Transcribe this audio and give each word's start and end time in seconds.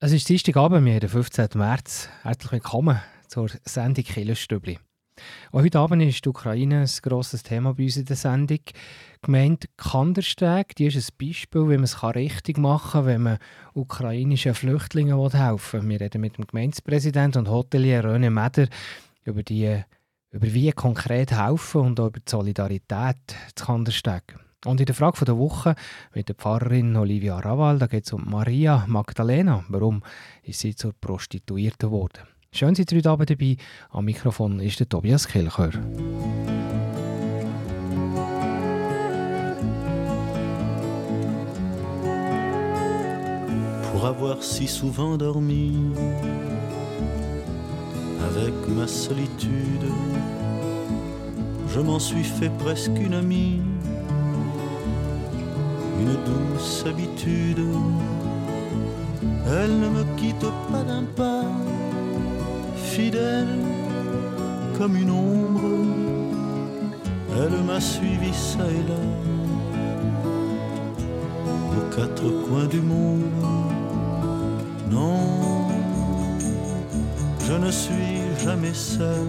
Es 0.00 0.12
ist 0.12 0.28
Dienstagabend, 0.28 0.84
wir 0.84 0.92
haben 0.92 1.00
den 1.00 1.08
15. 1.08 1.48
März. 1.56 2.08
Herzlich 2.22 2.52
willkommen 2.52 3.00
zur 3.26 3.50
Sendung 3.64 4.04
Killerstübli. 4.04 4.78
heute 5.52 5.80
Abend 5.80 6.04
ist 6.04 6.24
die 6.24 6.28
Ukraine 6.28 6.82
ein 6.82 6.90
grosses 7.02 7.42
Thema 7.42 7.74
bei 7.74 7.82
uns 7.82 7.96
in 7.96 8.04
der 8.04 8.14
Sendung. 8.14 8.60
Die 8.64 8.72
Gemeinde 9.22 9.66
Kandersteg 9.76 10.76
die 10.76 10.86
ist 10.86 10.94
ein 10.94 11.26
Beispiel, 11.26 11.62
wie 11.62 11.74
man 11.74 11.82
es 11.82 12.00
richtig 12.00 12.58
machen 12.58 12.92
kann, 12.92 13.06
wenn 13.06 13.22
man 13.22 13.38
ukrainischen 13.74 14.54
Flüchtlingen 14.54 15.18
helfen 15.32 15.82
will. 15.82 15.88
Wir 15.88 16.00
reden 16.02 16.20
mit 16.20 16.38
dem 16.38 16.46
Gemeindepräsidenten 16.46 17.40
und 17.40 17.50
Hotelier 17.50 18.04
René 18.04 18.30
Meder 18.30 18.68
über, 19.24 19.42
die, 19.42 19.82
über 20.30 20.54
wie 20.54 20.70
konkret 20.70 21.32
helfen 21.32 21.80
und 21.80 21.98
auch 21.98 22.06
über 22.06 22.20
die 22.20 22.30
Solidarität 22.30 23.16
zu 23.56 23.64
Kandersteg. 23.64 24.36
Und 24.64 24.80
in 24.80 24.86
der 24.86 24.94
Frage 24.94 25.24
der 25.24 25.38
Woche 25.38 25.76
mit 26.14 26.28
der 26.28 26.34
Pfarrerin 26.34 26.96
Olivia 26.96 27.38
Raval, 27.38 27.78
da 27.78 27.86
geht 27.86 28.06
es 28.06 28.12
um 28.12 28.28
Maria 28.28 28.84
Magdalena. 28.88 29.64
Warum 29.68 30.02
ist 30.42 30.58
sie 30.60 30.74
zur 30.74 30.92
Prostituierten 31.00 31.88
geworden? 31.88 32.26
Schön, 32.50 32.74
Sie 32.74 32.84
heute 32.92 33.10
Abend 33.10 33.30
dabei. 33.30 33.56
Am 33.90 34.04
Mikrofon 34.06 34.58
ist 34.58 34.80
der 34.80 34.88
Tobias 34.88 35.28
Kilchör. 35.28 35.70
Pour 43.92 44.04
avoir 44.04 44.42
si 44.42 44.66
souvent 44.66 45.16
dormi 45.16 45.92
avec 48.32 48.54
ma 48.68 48.88
solitude, 48.88 49.86
je 51.68 51.80
m'en 51.80 52.00
suis 52.00 52.24
fait 52.24 52.50
presque 52.58 52.98
une 52.98 53.14
amie. 53.14 53.62
Une 56.00 56.16
douce 56.24 56.84
habitude. 56.86 57.64
Elle 59.46 59.80
ne 59.80 59.88
me 59.88 60.04
quitte 60.16 60.46
pas 60.70 60.82
d'un 60.82 61.04
pas, 61.16 61.44
fidèle 62.76 63.56
comme 64.76 64.96
une 64.96 65.10
ombre. 65.10 65.68
Elle 67.40 67.64
m'a 67.64 67.80
suivi 67.80 68.32
ça 68.32 68.64
et 68.64 68.84
là, 68.90 69.02
aux 71.76 71.94
quatre 71.94 72.28
coins 72.46 72.66
du 72.66 72.80
monde. 72.80 73.22
Non, 74.90 75.68
je 77.46 77.52
ne 77.52 77.70
suis 77.70 78.20
jamais 78.44 78.74
seul 78.74 79.28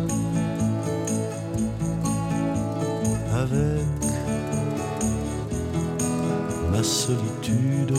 avec 3.34 4.09
solitude. 6.84 7.94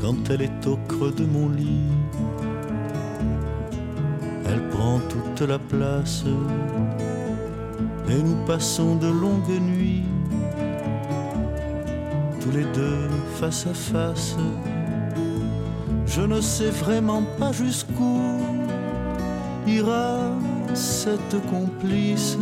Quand 0.00 0.30
elle 0.30 0.42
est 0.42 0.66
au 0.66 0.78
creux 0.88 1.12
de 1.12 1.24
mon 1.24 1.48
lit, 1.48 1.92
elle 4.46 4.68
prend 4.70 5.00
toute 5.08 5.48
la 5.48 5.58
place 5.58 6.24
et 8.08 8.22
nous 8.22 8.36
passons 8.46 8.96
de 8.96 9.08
longues 9.08 9.60
nuits, 9.60 10.04
tous 12.40 12.50
les 12.50 12.64
deux 12.64 13.08
face 13.40 13.66
à 13.66 13.74
face. 13.74 14.36
Je 16.06 16.22
ne 16.22 16.40
sais 16.40 16.70
vraiment 16.70 17.22
pas 17.38 17.52
jusqu'où 17.52 18.20
ira 19.66 20.32
cette 20.74 21.36
complice 21.50 22.38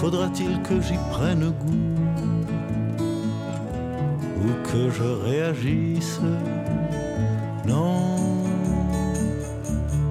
Faudra-t-il 0.00 0.62
que 0.62 0.80
j'y 0.80 0.96
prenne 1.10 1.50
goût 1.50 1.96
ou 4.44 4.68
que 4.70 4.90
je 4.90 5.02
réagisse? 5.02 6.20
Non, 7.66 8.16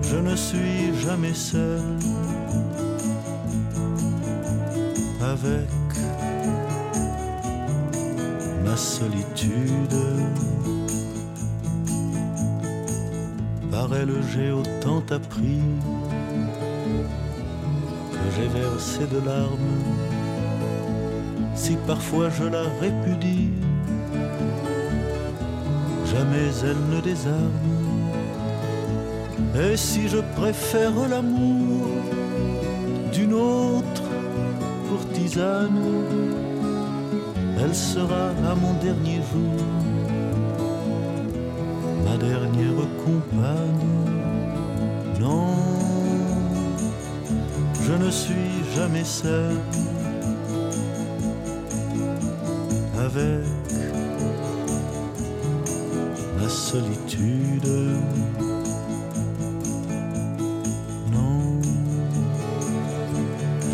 je 0.01 0.17
ne 0.17 0.35
suis 0.35 0.93
jamais 1.01 1.33
seul 1.33 1.79
avec 5.21 5.69
ma 8.65 8.75
solitude. 8.75 10.01
Par 13.71 13.95
elle 13.95 14.11
j'ai 14.33 14.51
autant 14.51 15.01
appris 15.11 15.61
j'ai 18.37 18.47
versé 18.47 18.99
de 19.07 19.19
larmes. 19.25 19.81
Si 21.55 21.75
parfois 21.87 22.29
je 22.29 22.43
la 22.43 22.63
répudie, 22.79 23.49
jamais 26.05 26.49
elle 26.63 26.95
ne 26.95 27.01
désarme. 27.01 27.65
Et 29.59 29.75
si 29.75 30.07
je 30.07 30.19
préfère 30.35 31.07
l'amour 31.09 31.87
d'une 33.11 33.33
autre 33.33 34.03
courtisane, 34.87 35.81
elle 37.59 37.75
sera 37.75 38.29
à 38.51 38.53
mon 38.55 38.73
dernier 38.73 39.21
jour 39.31 39.63
ma 42.05 42.17
dernière 42.17 42.87
compagne. 43.03 44.06
Ne 47.99 48.11
suis 48.11 48.63
jamais 48.75 49.03
seul 49.03 49.57
avec 52.99 53.43
la 56.39 56.49
solitude. 56.49 57.67
Non, 61.11 61.59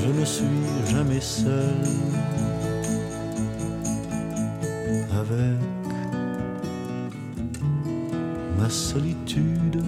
je 0.01 0.19
ne 0.19 0.25
suis 0.25 0.45
jamais 0.89 1.21
seul 1.21 1.75
avec 5.19 5.59
ma 8.57 8.69
solitude. 8.69 9.83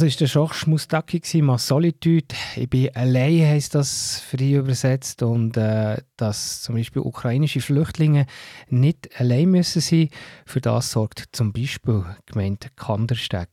Das 0.00 0.06
ist 0.08 0.20
der 0.22 0.28
Josh 0.28 0.66
Mustaki, 0.66 1.42
«Ma 1.42 1.58
Solitude». 1.58 2.34
Ich 2.56 2.70
bin 2.70 2.88
allein, 2.96 3.46
heisst 3.46 3.74
das 3.74 4.18
frei 4.20 4.52
übersetzt. 4.52 5.22
Und 5.22 5.58
äh, 5.58 5.98
dass 6.16 6.62
zum 6.62 6.76
Beispiel 6.76 7.02
ukrainische 7.02 7.60
Flüchtlinge 7.60 8.24
nicht 8.70 9.10
allein 9.20 9.50
müssen 9.50 9.82
sein 9.82 10.08
für 10.46 10.62
das 10.62 10.92
sorgt 10.92 11.24
zum 11.32 11.52
Beispiel 11.52 12.02
die 12.20 12.32
Gemeinde 12.32 12.68
Kandersteg. 12.76 13.50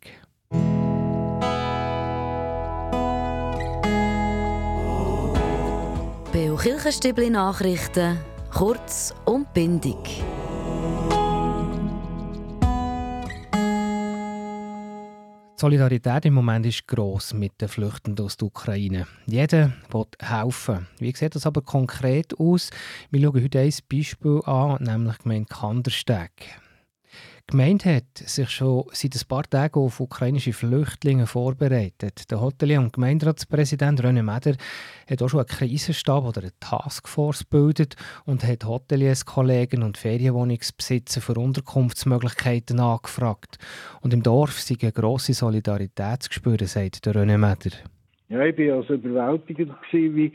Beo 6.31 6.55
Kirchenstibli 6.55 7.29
Nachrichten, 7.29 8.19
kurz 8.53 9.13
und 9.25 9.53
bindig. 9.53 10.23
Die 15.57 15.61
Solidarität 15.61 16.25
im 16.25 16.35
Moment 16.35 16.67
ist 16.67 16.87
gross 16.87 17.33
mit 17.33 17.59
den 17.59 17.67
Flüchtenden 17.67 18.23
aus 18.23 18.37
der 18.37 18.45
Ukraine. 18.45 19.07
Jeder 19.25 19.73
will 19.89 20.05
helfen. 20.19 20.85
Wie 20.99 21.11
sieht 21.15 21.33
das 21.33 21.47
aber 21.47 21.63
konkret 21.63 22.39
aus? 22.39 22.69
Wir 23.09 23.21
schauen 23.21 23.43
heute 23.43 23.61
ein 23.61 23.73
Beispiel 23.91 24.39
an, 24.45 24.83
nämlich 24.83 25.17
die 25.17 25.23
Gemeinde 25.23 25.49
Kandersteg. 25.49 26.59
Gemeinde 27.49 27.95
hat 27.95 28.17
sich 28.17 28.49
schon 28.49 28.83
seit 28.91 29.15
ein 29.15 29.27
paar 29.29 29.43
Tagen 29.43 29.79
auf 29.79 30.01
ukrainische 30.01 30.51
Flüchtlinge 30.51 31.27
vorbereitet. 31.27 32.29
Der 32.29 32.41
Hotelier 32.41 32.81
und 32.81 32.91
Gemeinderatspräsident 32.91 34.03
René 34.03 34.21
Meder 34.21 34.57
hat 35.09 35.21
auch 35.21 35.29
schon 35.29 35.39
einen 35.39 35.47
Krisenstab 35.47 36.25
oder 36.25 36.41
eine 36.41 36.51
Taskforce 36.59 37.49
gebildet 37.49 37.95
und 38.25 38.43
hat 38.43 38.65
Hoteliers, 38.65 39.25
Kollegen 39.25 39.83
und 39.83 39.97
Ferienwohnungsbesitzer 39.97 41.21
für 41.21 41.35
Unterkunftsmöglichkeiten 41.35 42.81
angefragt. 42.81 43.59
Und 44.01 44.13
im 44.13 44.23
Dorf 44.23 44.59
sei 44.59 44.75
eine 44.81 44.91
grosse 44.91 45.33
Solidarität 45.33 46.23
zu 46.23 46.33
spüren, 46.33 46.67
sagt 46.67 47.05
der 47.05 47.13
René 47.13 47.37
Meder. 47.37 47.77
Ja, 48.27 48.41
ich 48.43 48.57
war 48.57 48.79
also 48.79 48.95
überwältigend, 48.95 49.71
wie 49.93 50.33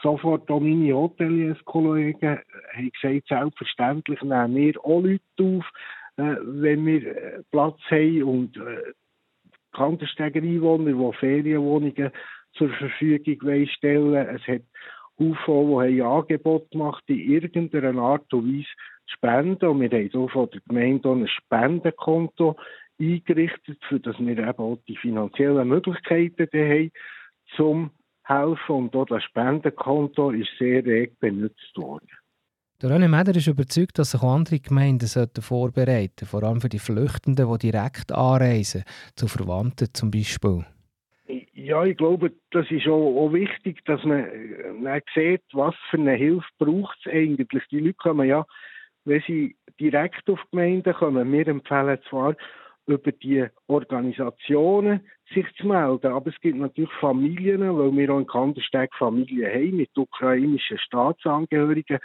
sofort 0.00 0.48
auch 0.48 0.60
meine 0.60 0.94
Hoteliers-Kollegen 0.94 2.38
haben 2.72 2.92
gesagt, 3.00 3.26
selbstverständlich 3.26 4.22
nehmen 4.22 4.54
wir 4.54 4.84
auch 4.84 5.00
Leute 5.00 5.22
auf, 5.40 5.64
äh, 6.16 6.36
wenn 6.42 6.86
wir 6.86 7.06
äh, 7.06 7.42
Platz 7.50 7.78
haben 7.90 8.22
und 8.22 8.56
äh, 8.56 8.92
Kantersteiger 9.72 10.42
Einwohner, 10.42 10.92
die 10.92 11.18
Ferienwohnungen 11.18 12.10
zur 12.54 12.68
Verfügung 12.70 13.66
stellen 13.68 14.14
Es 14.14 14.46
hat 14.46 14.62
UFO, 15.18 15.82
die 15.82 16.02
haben 16.02 16.18
Angebot 16.18 16.70
gemacht, 16.70 17.02
in 17.06 17.18
irgendeiner 17.18 18.00
Art 18.00 18.32
und 18.34 18.52
Weise 18.52 18.66
zu 19.06 19.14
spenden. 19.14 19.68
Und 19.68 19.80
wir 19.80 19.90
haben 19.90 20.14
auch 20.14 20.30
von 20.30 20.50
der 20.50 20.60
Gemeinde 20.68 21.10
ein 21.10 21.28
Spendenkonto 21.28 22.56
eingerichtet, 23.00 23.78
für 23.88 24.00
dass 24.00 24.18
wir 24.18 24.36
eben 24.36 24.58
auch 24.58 24.78
die 24.86 24.96
finanziellen 24.96 25.68
Möglichkeiten 25.68 26.48
haben, 26.52 26.90
zum 27.56 27.90
helfen. 28.24 28.76
Und 28.76 28.96
auch 28.96 29.06
das 29.06 29.24
Spendenkonto 29.24 30.30
ist 30.30 30.50
sehr 30.58 30.84
reg 30.84 31.18
benutzt 31.20 31.76
worden. 31.76 32.08
Der 32.82 32.90
René 32.90 33.06
Meder 33.06 33.36
ist 33.36 33.46
überzeugt, 33.46 33.96
dass 34.00 34.10
sich 34.10 34.22
auch 34.22 34.34
andere 34.34 34.58
Gemeinden 34.58 35.06
vorbereiten 35.06 36.26
sollten, 36.26 36.26
vor 36.26 36.42
allem 36.42 36.60
für 36.60 36.68
die 36.68 36.80
Flüchtenden, 36.80 37.48
die 37.48 37.70
direkt 37.70 38.10
anreisen, 38.10 38.82
zu 39.14 39.28
Verwandten 39.28 39.94
zum 39.94 40.10
Beispiel. 40.10 40.66
Ja, 41.54 41.84
ich 41.84 41.96
glaube, 41.96 42.32
das 42.50 42.68
ist 42.72 42.88
auch, 42.88 43.26
auch 43.26 43.32
wichtig, 43.32 43.84
dass 43.84 44.02
man, 44.02 44.26
man 44.80 45.00
sieht, 45.14 45.42
was 45.52 45.76
für 45.90 45.98
eine 45.98 46.14
Hilfe 46.14 46.48
braucht 46.58 46.98
es 47.04 47.12
eigentlich. 47.12 47.62
Die 47.70 47.78
Leute 47.78 47.94
kommen 47.94 48.28
ja, 48.28 48.44
wenn 49.04 49.22
sie 49.28 49.54
direkt 49.78 50.28
auf 50.28 50.40
Gemeinden 50.50 50.92
kommen, 50.92 51.32
wir 51.32 51.46
empfehlen 51.46 51.98
zwar, 52.10 52.34
über 52.86 53.12
die 53.12 53.46
Organisationen 53.68 55.02
sich 55.32 55.46
zu 55.56 55.68
melden. 55.68 56.12
Aber 56.12 56.30
es 56.30 56.40
gibt 56.40 56.58
natürlich 56.58 56.90
Familien, 57.00 57.78
weil 57.78 57.96
wir 57.96 58.12
auch 58.12 58.18
in 58.18 58.26
Kandersteg 58.26 58.92
Familien 58.96 59.52
haben 59.52 59.76
mit 59.76 59.96
ukrainischen 59.96 60.78
Staatsangehörigen, 60.78 62.00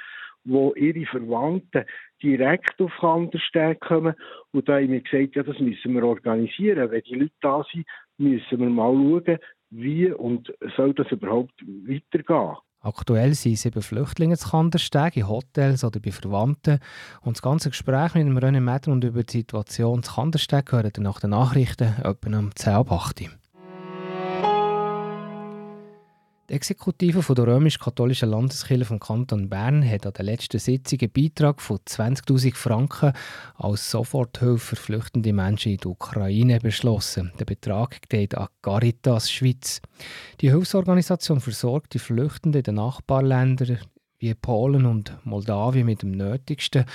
wo 0.47 0.73
ihre 0.75 1.05
Verwandten 1.05 1.85
direkt 2.21 2.81
auf 2.81 2.91
Kandersteg 2.99 3.79
kommen. 3.81 4.15
Und 4.51 4.67
da 4.67 4.75
haben 4.75 4.91
wir 4.91 5.01
gesagt, 5.01 5.35
ja, 5.35 5.43
das 5.43 5.59
müssen 5.59 5.93
wir 5.93 6.03
organisieren. 6.03 6.91
Wenn 6.91 7.01
die 7.01 7.15
Leute 7.15 7.33
da 7.41 7.63
sind, 7.71 7.85
müssen 8.17 8.59
wir 8.59 8.69
mal 8.69 8.93
schauen, 8.93 9.37
wie 9.69 10.11
und 10.11 10.53
soll 10.75 10.93
das 10.93 11.11
überhaupt 11.11 11.61
weitergehen. 11.61 12.57
Aktuell 12.79 13.33
sind 13.33 13.57
sieben 13.57 13.81
Flüchtlinge 13.81 14.37
zu 14.37 14.49
Kandersteg 14.49 15.17
in 15.17 15.27
Hotels 15.27 15.83
oder 15.83 15.99
bei 15.99 16.11
Verwandten. 16.11 16.79
Und 17.21 17.35
das 17.35 17.41
ganze 17.41 17.69
Gespräch 17.69 18.13
mit 18.13 18.27
dem 18.27 18.37
René 18.37 18.61
Metter 18.61 18.91
und 18.91 19.03
über 19.03 19.23
die 19.23 19.39
Situation 19.39 20.03
zu 20.03 20.13
Kandersteg 20.13 20.67
gehört 20.67 20.97
nach 20.99 21.19
den 21.19 21.31
Nachrichten 21.31 21.95
etwa 22.03 22.39
um 22.39 22.55
10 22.55 22.75
Uhr. 22.77 22.85
Die 26.49 26.53
Exekutive 26.53 27.23
von 27.23 27.35
der 27.35 27.45
römisch-katholischen 27.45 28.29
Landeskirche 28.29 28.85
vom 28.85 29.01
Kanton 29.01 29.49
Bern 29.49 29.83
hat 29.83 30.05
an 30.05 30.13
der 30.13 30.23
letzten 30.23 30.59
Sitzung 30.59 30.99
einen 31.01 31.11
Beitrag 31.11 31.59
von 31.59 31.77
20.000 31.79 32.55
Franken 32.55 33.11
als 33.55 33.91
Soforthilfe 33.91 34.57
für 34.57 34.75
flüchtende 34.77 35.33
Menschen 35.33 35.73
in 35.73 35.79
der 35.79 35.91
Ukraine 35.91 36.61
beschlossen. 36.61 37.33
Der 37.37 37.43
Betrag 37.43 37.99
geht 38.07 38.35
an 38.35 38.47
Caritas 38.61 39.29
Schweiz. 39.29 39.81
Die 40.39 40.49
Hilfsorganisation 40.49 41.41
versorgt 41.41 41.95
die 41.95 41.99
Flüchtenden 41.99 42.59
in 42.59 42.63
den 42.63 42.75
Nachbarländern 42.75 43.79
wie 44.19 44.33
Polen 44.33 44.85
und 44.85 45.17
Moldawien 45.25 45.85
mit 45.85 46.01
dem 46.01 46.11
Nötigsten. 46.11 46.85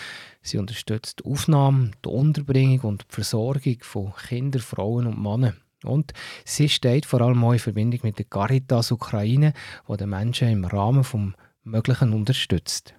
Sie 0.40 0.56
unterstützt 0.56 1.20
die 1.20 1.30
Aufnahme, 1.30 1.90
die 2.02 2.08
Unterbringung 2.08 2.80
und 2.80 3.02
die 3.02 3.14
Versorgung 3.14 3.76
von 3.82 4.14
Kindern, 4.14 4.62
Frauen 4.62 5.06
und 5.06 5.22
Männern. 5.22 5.61
Und 5.84 6.12
sie 6.44 6.68
steht 6.68 7.06
vor 7.06 7.20
allem 7.20 7.44
auch 7.44 7.52
in 7.52 7.58
Verbindung 7.58 8.00
mit 8.02 8.18
der 8.18 8.26
Caritas 8.26 8.92
Ukraine, 8.92 9.52
die 9.88 9.96
den 9.96 10.10
Menschen 10.10 10.48
im 10.48 10.64
Rahmen 10.64 11.02
des 11.02 11.34
Möglichen 11.64 12.12
unterstützt. 12.12 12.94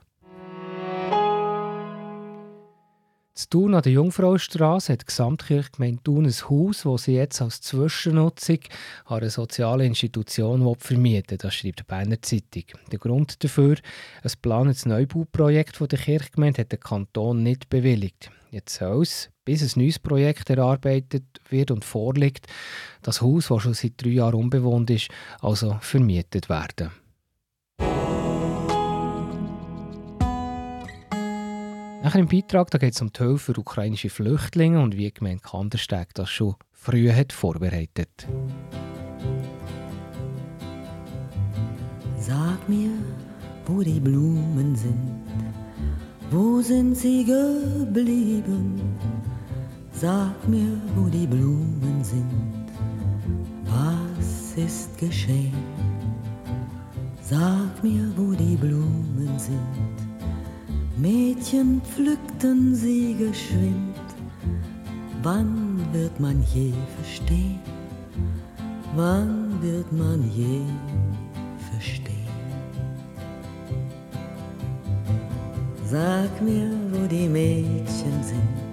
Zu 3.36 3.50
Thun 3.50 3.74
an 3.74 3.82
der 3.82 3.94
Jungfraustraße 3.94 4.94
hat 4.94 5.02
die 5.02 5.06
Gesamtkirchgemeinde 5.08 6.04
Thun 6.04 6.26
ein 6.26 6.50
Haus, 6.50 6.84
das 6.84 7.04
sie 7.06 7.16
jetzt 7.16 7.42
als 7.42 7.62
Zwischennutzung 7.62 8.60
an 9.06 9.18
eine 9.18 9.32
soziale 9.32 9.88
Institution 9.88 10.76
vermieten 10.78 11.40
Das 11.40 11.56
schreibt 11.56 11.80
die 11.80 11.84
Berner 11.84 12.22
Zeitung. 12.22 12.66
Der 12.92 13.00
Grund 13.00 13.44
dafür, 13.44 13.78
ein 14.22 14.32
geplantes 14.32 14.86
Neubauprojekt 14.86 15.80
der 15.80 15.98
Kirchgemeinde 15.98 16.62
hat 16.62 16.74
der 16.74 16.80
Kanton 16.80 17.42
nicht 17.42 17.72
bewilligt. 17.72 18.30
Jetzt 18.52 18.76
soll 18.76 19.02
es, 19.02 19.32
bis 19.46 19.62
ein 19.62 19.82
neues 19.82 20.00
Projekt 20.00 20.50
erarbeitet 20.50 21.24
wird 21.50 21.72
und 21.72 21.86
vorliegt, 21.86 22.48
das 23.02 23.22
Haus, 23.22 23.48
das 23.48 23.62
schon 23.64 23.74
seit 23.74 23.94
drei 23.98 24.12
Jahren 24.12 24.36
unbewohnt 24.36 24.90
ist, 24.90 25.10
also 25.42 25.78
vermietet 25.82 26.50
werden. 26.50 26.92
Nachher 32.04 32.20
im 32.20 32.28
Beitrag 32.28 32.70
geht 32.72 32.94
es 32.94 33.02
um 33.02 33.14
die 33.14 33.24
Hilfe 33.24 33.54
für 33.54 33.60
ukrainische 33.60 34.10
Flüchtlinge 34.10 34.82
und 34.82 34.98
wie 34.98 35.10
die 35.10 35.38
Kandersteg 35.38 36.14
das 36.14 36.30
schon 36.30 36.56
früh 36.72 37.12
hat 37.12 37.32
vorbereitet. 37.32 38.28
Sag 42.18 42.68
mir, 42.68 42.92
wo 43.66 43.82
die 43.82 44.00
Blumen 44.02 44.76
sind 44.76 45.24
wo 46.34 46.62
sind 46.62 46.96
sie 46.96 47.24
geblieben? 47.24 48.82
Sag 49.94 50.48
mir, 50.48 50.82
wo 50.96 51.08
die 51.08 51.28
Blumen 51.28 52.04
sind. 52.04 52.66
Was 53.66 54.58
ist 54.58 54.98
geschehen? 54.98 55.54
Sag 57.22 57.82
mir, 57.84 58.12
wo 58.18 58.34
die 58.34 58.56
Blumen 58.56 59.38
sind. 59.38 59.94
Mädchen 60.98 61.82
pflückten 61.82 62.76
sie 62.76 63.16
geschwind. 63.18 63.96
Wann 65.22 65.80
wird 65.94 66.20
man 66.20 66.44
je 66.54 66.74
verstehen? 66.98 67.60
Wann 68.96 69.62
wird 69.62 69.92
man 69.94 70.30
je 70.36 70.62
verstehen? 71.72 72.14
Sag 75.86 76.42
mir, 76.42 76.70
wo 76.92 77.08
die 77.08 77.30
Mädchen 77.30 78.24
sind, 78.24 78.73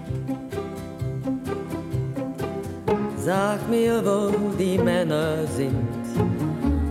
Sag 3.23 3.69
mir, 3.69 4.03
wo 4.03 4.31
die 4.57 4.79
Männer 4.79 5.45
sind, 5.45 5.87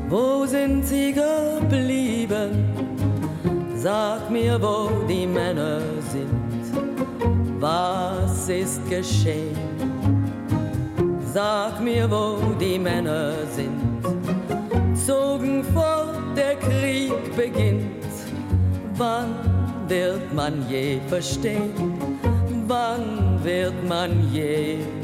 wo 0.08 0.46
sind 0.46 0.86
sie 0.86 1.12
geblieben? 1.12 2.52
Sag 3.74 4.30
mir, 4.30 4.62
wo 4.62 4.90
die 5.08 5.26
Männer 5.26 5.80
sind, 6.12 6.30
was 7.58 8.48
ist 8.48 8.88
geschehen? 8.88 9.58
Sag 11.34 11.80
mir, 11.80 12.08
wo 12.08 12.36
die 12.60 12.78
Männer 12.78 13.32
sind, 13.56 13.80
zogen 14.94 15.64
fort, 15.74 16.14
der 16.36 16.54
Krieg 16.54 17.12
beginnt. 17.34 18.06
Wann 18.94 19.34
wird 19.88 20.32
man 20.32 20.64
je 20.68 21.00
verstehen? 21.08 21.72
Wann 22.68 23.42
wird 23.42 23.74
man 23.88 24.12
je 24.32 24.76
verstehen? 24.76 24.99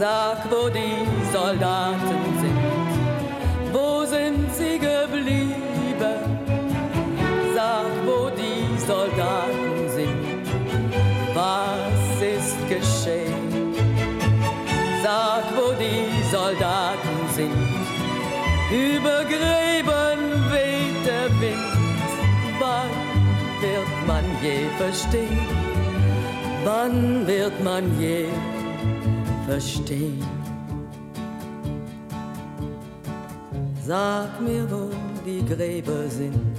Sag, 0.00 0.50
wo 0.50 0.68
die 0.68 1.06
Soldaten 1.32 2.22
sind, 2.40 2.58
wo 3.72 4.04
sind 4.04 4.52
sie 4.52 4.80
geblieben? 4.80 5.54
Sag, 7.54 7.86
wo 8.04 8.30
die 8.30 8.76
Soldaten 8.84 9.88
sind, 9.94 10.42
was 11.34 12.20
ist 12.20 12.58
geschehen? 12.68 13.72
Sag, 15.04 15.44
wo 15.56 15.72
die 15.78 16.20
Soldaten 16.32 17.28
sind, 17.32 17.54
über 18.72 19.22
Gräben 19.22 20.50
weht 20.50 21.06
der 21.06 21.30
Wind. 21.40 21.83
Je 24.44 24.68
verstehen? 24.76 25.46
Wann 26.64 27.26
wird 27.26 27.64
man 27.64 27.84
je 27.98 28.26
verstehen? 29.46 30.22
Sag 33.86 34.38
mir, 34.42 34.70
wo 34.70 34.90
die 35.24 35.42
Gräber 35.46 36.10
sind. 36.10 36.58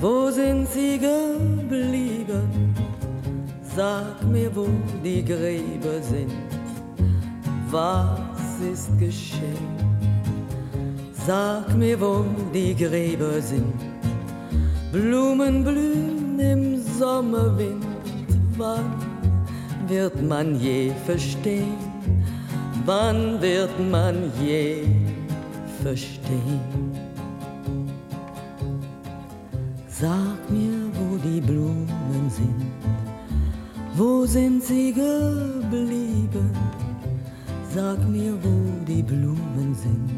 Wo 0.00 0.28
sind 0.32 0.66
sie 0.74 0.98
geblieben? 0.98 2.74
Sag 3.76 4.24
mir, 4.24 4.50
wo 4.56 4.66
die 5.04 5.24
Gräber 5.24 6.02
sind. 6.02 6.32
Was 7.70 8.58
ist 8.72 8.90
geschehen? 8.98 9.70
Sag 11.26 11.76
mir, 11.76 12.00
wo 12.00 12.24
die 12.52 12.74
Gräber 12.74 13.40
sind. 13.40 13.80
Blumen 14.90 15.62
blühen 15.62 16.25
im 16.38 16.82
Sommerwind. 16.98 17.84
Wann 18.56 18.92
wird 19.86 20.22
man 20.22 20.58
je 20.60 20.92
verstehen? 21.04 21.76
Wann 22.84 23.40
wird 23.40 23.70
man 23.90 24.30
je 24.40 24.84
verstehen? 25.82 26.60
Sag 29.88 30.38
mir, 30.50 30.90
wo 30.94 31.16
die 31.16 31.40
Blumen 31.40 32.28
sind. 32.28 32.66
Wo 33.94 34.26
sind 34.26 34.62
sie 34.62 34.92
geblieben? 34.92 36.50
Sag 37.74 38.06
mir, 38.08 38.34
wo 38.42 38.84
die 38.86 39.02
Blumen 39.02 39.74
sind. 39.74 40.10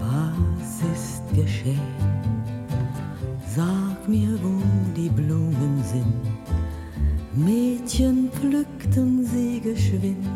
Was 0.00 0.72
ist 0.92 1.22
geschehen? 1.34 1.80
Sag 3.54 3.97
mir, 4.08 4.38
wo 4.42 4.62
die 4.96 5.10
Blumen 5.10 5.82
sind. 5.84 6.22
Mädchen 7.34 8.30
pflückten 8.32 9.24
sie 9.24 9.60
geschwind. 9.60 10.26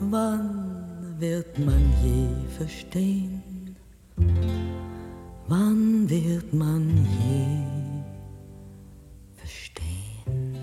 Wann 0.00 1.16
wird 1.18 1.58
man 1.58 1.82
je 2.02 2.28
verstehen? 2.56 3.42
Wann 5.48 6.08
wird 6.08 6.52
man 6.52 7.06
je 7.26 7.46
verstehen? 9.36 10.56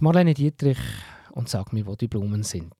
Marlene 0.00 0.34
Dietrich 0.34 0.78
und 1.30 1.48
sag 1.48 1.72
mir, 1.72 1.86
wo 1.86 1.94
die 1.94 2.08
Blumen 2.08 2.42
sind. 2.42 2.74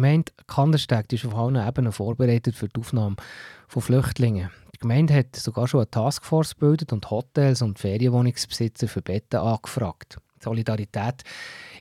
Gemeinde 0.00 0.32
Kandersteg 0.46 1.12
ist 1.12 1.26
auf 1.26 1.34
allen 1.34 1.56
Ebenen 1.56 1.92
vorbereitet 1.92 2.54
für 2.54 2.68
die 2.68 2.80
Aufnahme 2.80 3.16
von 3.68 3.82
Flüchtlingen. 3.82 4.48
Die 4.74 4.78
Gemeinde 4.78 5.12
hat 5.12 5.36
sogar 5.36 5.68
schon 5.68 5.80
eine 5.80 5.90
Taskforce 5.90 6.54
gebildet 6.54 6.94
und 6.94 7.10
Hotels 7.10 7.60
und 7.60 7.78
Ferienwohnungsbesitzer 7.78 8.88
für 8.88 9.02
Betten 9.02 9.40
angefragt. 9.40 10.16
Die 10.38 10.44
Solidarität 10.44 11.22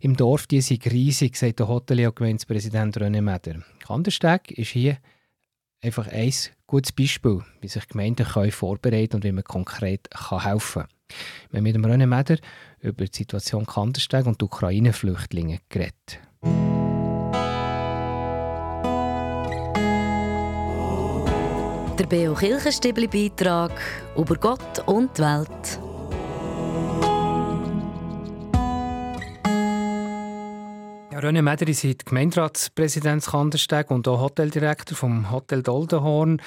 im 0.02 0.18
Dorf 0.18 0.48
die 0.48 0.58
ist 0.58 0.70
riesig, 0.70 1.38
sagt 1.38 1.60
der 1.60 1.70
Hotelier 1.70 2.12
Gemeindepräsident 2.12 2.98
René 2.98 3.22
Meder. 3.22 3.62
Kandersteg 3.88 4.52
ist 4.52 4.72
hier 4.72 4.98
einfach 5.82 6.10
ein 6.10 6.34
gutes 6.68 6.92
Beispiel, 6.92 7.42
wie 7.62 7.70
sich 7.70 7.88
Gemeinden 7.88 8.28
können 8.28 8.52
vorbereiten 8.52 9.16
und 9.16 9.24
wie 9.24 9.32
man 9.32 9.46
konkret 9.46 10.12
kann 10.12 10.44
helfen 10.44 10.82
kann. 10.82 10.92
Wir 11.52 11.60
haben 11.60 11.64
mit 11.64 11.78
René 11.78 12.06
Meder 12.06 12.38
über 12.82 13.06
die 13.06 13.18
Situation 13.18 13.66
Kandersteg 13.66 14.26
und 14.26 14.42
die 14.42 14.46
Ukraine-Flüchtlinge 14.46 15.60
geredet. 15.70 16.20
Beo 22.10 22.34
Kirchenstibli 22.34 23.06
Beitrag 23.06 23.72
über 24.18 24.36
Gott 24.36 24.80
und 24.88 25.16
die 25.16 25.22
Welt. 25.22 25.80
Ja, 31.12 31.20
René 31.20 31.44
Meder 31.44 31.68
ist 31.68 32.06
Gemeinderatspräsident 32.08 33.24
Kandersteg 33.24 33.92
und 33.92 34.08
auch 34.08 34.22
Hoteldirektor 34.22 34.98
vom 34.98 35.30
Hotel 35.30 35.62
Doldenhorn. 35.62 36.42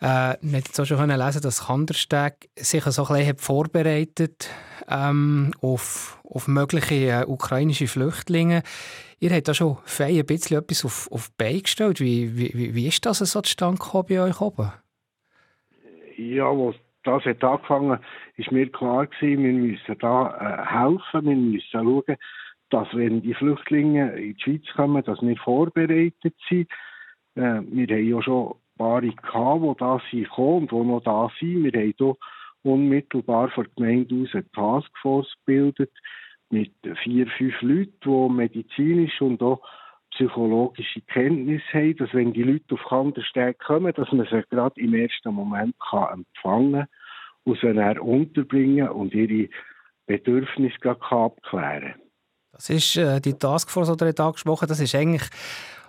Äh, 0.00 0.34
wir 0.40 0.58
jetzt 0.58 0.84
schon 0.84 1.08
lesen, 1.08 1.42
dass 1.42 1.66
Kandersteg 1.66 2.50
sich 2.56 2.82
so 2.82 3.06
ein 3.06 3.14
bisschen 3.14 3.38
vorbereitet 3.38 4.48
ähm, 4.88 5.52
auf, 5.60 6.18
auf 6.28 6.48
mögliche 6.48 7.20
äh, 7.20 7.24
ukrainische 7.24 7.86
Flüchtlinge. 7.86 8.64
Ihr 9.20 9.30
habt 9.30 9.46
da 9.46 9.54
schon 9.54 9.78
fein 9.84 10.16
ein 10.16 10.26
bisschen 10.26 10.58
etwas 10.58 10.84
auf, 10.84 11.08
auf 11.12 11.28
die 11.28 11.34
Beine 11.38 11.62
gestellt. 11.62 12.00
Wie, 12.00 12.36
wie, 12.36 12.74
wie 12.74 12.88
ist 12.88 13.06
das 13.06 13.18
so 13.18 13.40
zustande 13.42 13.78
gekommen 13.78 14.06
bei 14.08 14.20
euch 14.20 14.40
oben? 14.40 14.72
Ja, 16.16 16.50
als 16.50 16.76
das 17.04 17.24
hat 17.24 17.44
angefangen, 17.44 17.98
ist 18.36 18.50
mir 18.50 18.70
klar 18.70 19.06
gewesen, 19.06 19.44
wir 19.44 19.52
müssen 19.52 19.98
da 19.98 20.28
äh, 20.38 20.66
helfen, 20.66 21.28
wir 21.28 21.36
müssen 21.36 21.68
schauen, 21.70 22.16
dass 22.70 22.88
wenn 22.94 23.22
die 23.22 23.34
Flüchtlinge 23.34 24.12
in 24.16 24.34
die 24.34 24.42
Schweiz 24.42 24.64
kommen, 24.74 25.04
dass 25.04 25.20
wir 25.20 25.36
vorbereitet 25.36 26.34
sind. 26.48 26.70
Äh, 27.34 27.60
wir 27.62 27.86
haben 27.86 28.08
ja 28.08 28.22
schon 28.22 28.48
ein 28.48 28.78
paar 28.78 29.00
gehabt, 29.02 29.62
die 29.62 29.74
da 29.78 30.00
sind 30.10 30.38
und 30.38 30.70
die 30.70 30.76
noch 30.76 31.02
da 31.02 31.30
sind. 31.38 31.64
Wir 31.64 31.72
haben 31.72 31.94
hier 31.96 32.16
unmittelbar 32.62 33.50
von 33.50 33.64
der 33.64 33.72
Gemeinde 33.76 34.22
aus 34.22 34.34
eine 34.34 34.50
Taskforce 34.52 35.32
gebildet 35.44 35.92
mit 36.50 36.72
vier, 37.02 37.26
fünf 37.26 37.60
Leuten, 37.60 37.92
die 38.02 38.32
medizinisch 38.32 39.20
und 39.20 39.42
auch 39.42 39.60
psychologische 40.14 41.00
Kenntnis 41.02 41.62
haben, 41.72 41.96
dass 41.96 42.12
wenn 42.14 42.32
die 42.32 42.42
Leute 42.42 42.74
auf 42.74 42.84
Kandersteg 42.88 43.58
kommen, 43.58 43.92
dass 43.94 44.10
man 44.12 44.26
sie 44.30 44.42
gerade 44.50 44.80
im 44.80 44.94
ersten 44.94 45.34
Moment 45.34 45.74
kann 45.90 46.20
empfangen 46.20 46.86
und 47.44 47.60
sie 47.60 47.72
dann 47.72 47.98
unterbringen 47.98 48.88
und 48.88 49.14
ihre 49.14 49.48
Bedürfnisse 50.06 50.78
kann 50.78 50.96
abklären 51.10 51.94
Das 52.52 52.70
ist 52.70 52.96
äh, 52.96 53.20
die 53.20 53.34
Taskforce, 53.34 53.96
die 53.96 54.04
ihr 54.04 54.20
angesprochen 54.20 54.68
das 54.68 54.80
ist 54.80 54.94
eigentlich 54.94 55.28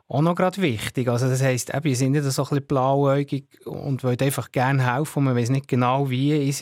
auch 0.08 0.22
noch 0.22 0.36
gerade 0.36 0.62
wichtig. 0.62 1.08
Also 1.08 1.27
das 1.27 1.44
heisst, 1.44 1.74
eben, 1.74 1.88
ihr 1.88 1.96
seid 1.96 2.10
nicht 2.10 2.24
so 2.24 2.44
ein 2.44 2.50
bisschen 2.50 2.67
blauäugig 2.67 3.48
und 3.65 4.03
wollt 4.03 4.22
einfach 4.22 4.51
gerne 4.51 4.94
helfen 4.94 5.20
und 5.20 5.25
man 5.25 5.36
weiß 5.36 5.50
nicht 5.50 5.67
genau 5.67 6.10
wie. 6.10 6.46
Ihr 6.46 6.53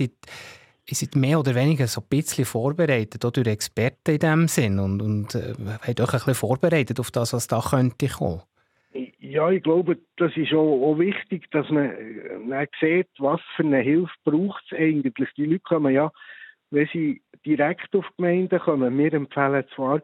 ihr 0.86 0.96
seid 0.96 1.16
mehr 1.16 1.40
oder 1.40 1.56
weniger 1.56 1.88
so 1.88 2.02
ein 2.02 2.08
bisschen 2.10 2.46
vorbereitet, 2.46 3.24
auch 3.24 3.32
durch 3.32 3.48
Experten 3.48 4.12
in 4.12 4.20
diesem 4.20 4.48
Sinn 4.48 4.80
und, 4.80 5.02
und 5.02 5.36
äh, 5.36 5.54
habt 5.82 6.02
euch 6.02 6.13
ein 6.13 6.20
bisschen 6.20 6.36
vorbereitet 6.36 7.00
auf 7.00 7.12
das, 7.12 7.34
was 7.34 7.48
da 7.48 7.62
könnte 7.62 8.08
kommen. 8.08 8.42
Ja, 9.20 9.50
ich 9.50 9.63
glaube, 9.63 9.98
das 10.18 10.36
ist 10.36 10.54
auch, 10.54 10.92
auch 10.92 11.00
wichtig, 11.00 11.50
dass 11.52 11.68
man 11.70 11.90
äh, 11.92 12.68
sieht, 12.80 13.08
was 13.18 13.42
für 13.56 13.63
eine 13.63 13.80
Hilfe 13.80 14.13
braucht 14.24 14.63
es 14.70 14.78
eigentlich. 14.78 15.30
Die 15.36 15.46
Leute 15.46 15.62
kommen 15.62 15.94
ja, 15.94 16.12
wenn 16.70 16.88
sie 16.92 17.22
direkt 17.46 17.96
auf 17.96 18.06
Gemeinden 18.18 18.60
kommen, 18.60 18.98
wir 18.98 19.13
empfehlen 19.13 19.63
zwar, 19.75 20.02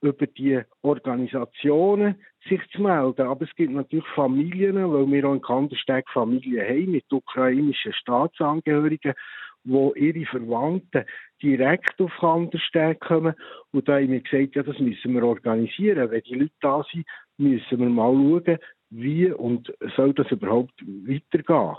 über 0.00 0.26
die 0.26 0.60
Organisationen 0.82 2.16
sich 2.48 2.60
zu 2.72 2.82
melden. 2.82 3.26
Aber 3.26 3.44
es 3.44 3.54
gibt 3.54 3.72
natürlich 3.72 4.06
Familien, 4.14 4.92
weil 4.92 5.06
wir 5.06 5.28
auch 5.28 5.34
in 5.34 5.42
Kandersteg 5.42 6.08
Familien 6.10 6.66
haben 6.66 6.90
mit 6.90 7.12
ukrainischen 7.12 7.92
Staatsangehörigen, 7.92 9.14
wo 9.64 9.92
ihre 9.94 10.26
Verwandten 10.26 11.04
direkt 11.42 12.00
auf 12.00 12.12
Kandersteg 12.18 13.00
kommen. 13.00 13.34
Und 13.72 13.88
da 13.88 13.94
haben 13.94 14.10
wir 14.10 14.20
gesagt, 14.20 14.54
ja, 14.54 14.62
das 14.62 14.78
müssen 14.78 15.14
wir 15.14 15.24
organisieren. 15.24 16.10
Wenn 16.10 16.22
die 16.22 16.34
Leute 16.34 16.52
da 16.60 16.84
sind, 16.92 17.06
müssen 17.38 17.78
wir 17.78 17.88
mal 17.88 18.12
schauen, 18.12 18.58
wie 18.90 19.30
und 19.30 19.72
soll 19.96 20.12
das 20.14 20.30
überhaupt 20.30 20.74
weitergehen. 20.82 21.76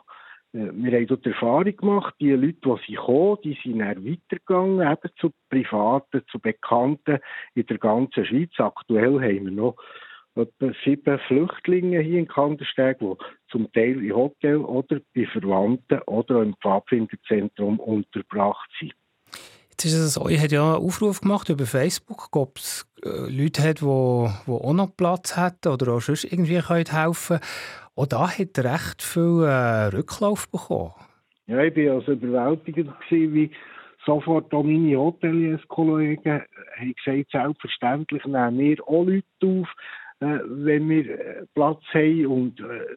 Äh, 0.53 0.71
wir 0.73 0.97
haben 0.97 1.07
dort 1.07 1.25
Erfahrung 1.25 1.75
gemacht, 1.75 2.15
die 2.19 2.31
Leute, 2.31 2.57
die 2.65 2.75
sie 2.87 2.95
kommen, 2.95 3.37
die 3.43 3.57
sind 3.63 3.79
dann 3.79 4.05
weitergegangen, 4.05 4.81
eben 4.81 5.13
zu 5.17 5.31
Privaten, 5.49 6.23
zu 6.31 6.39
Bekannten 6.39 7.19
in 7.55 7.65
der 7.65 7.77
ganzen 7.77 8.25
Schweiz. 8.25 8.51
Aktuell 8.57 9.21
haben 9.21 9.45
wir 9.45 9.51
noch 9.51 9.75
etwa 10.35 10.71
sieben 10.83 11.19
Flüchtlinge 11.27 11.99
hier 11.99 12.19
in 12.19 12.27
Kandersteg, 12.27 12.99
die 12.99 13.13
zum 13.49 13.71
Teil 13.73 14.03
im 14.03 14.15
Hotel 14.15 14.57
oder 14.57 14.99
bei 15.15 15.25
Verwandten 15.27 16.01
oder 16.07 16.41
im 16.41 16.55
Pfadfinderzentrum 16.61 17.79
untergebracht 17.79 18.69
sind. 18.79 18.93
Jetzt 19.69 19.85
ist 19.85 19.93
es 19.93 20.13
so, 20.13 20.29
ihr 20.29 20.39
habt 20.39 20.51
ja 20.51 20.75
einen 20.75 20.85
Aufruf 20.85 21.21
gemacht 21.21 21.49
über 21.49 21.65
Facebook, 21.65 22.35
ob 22.35 22.57
es 22.57 22.87
äh, 23.03 23.09
Leute 23.29 23.63
hat, 23.63 23.81
die, 23.81 23.85
die 23.85 24.51
auch 24.51 24.73
noch 24.73 24.95
Platz 24.95 25.35
hätten 25.35 25.73
oder 25.73 25.93
auch 25.93 26.01
sonst 26.01 26.25
irgendwie 26.25 26.61
helfen 26.61 26.93
können. 26.93 27.39
Auch 27.95 28.05
da 28.07 28.29
hat 28.29 28.59
recht 28.59 29.01
viel 29.01 29.43
äh, 29.43 29.95
Rücklauf 29.95 30.49
bekommen. 30.49 30.93
Ja, 31.47 31.59
ich 31.61 31.75
war 31.75 31.95
also 31.95 32.13
überwältigend, 32.13 32.91
gewesen, 33.09 33.33
wie 33.33 33.51
sofort 34.05 34.53
auch 34.53 34.63
meine 34.63 34.95
Hoteliers-Kollegen 34.97 36.43
haben 36.77 36.93
gesagt, 37.03 37.31
selbstverständlich 37.31 38.25
nehmen 38.25 38.57
wir 38.57 38.87
auch 38.87 39.03
Leute 39.03 39.25
auf, 39.43 39.67
äh, 40.19 40.39
wenn 40.45 40.89
wir 40.89 41.09
äh, 41.09 41.45
Platz 41.53 41.81
haben 41.93 42.25
und 42.27 42.59
äh, 42.59 42.95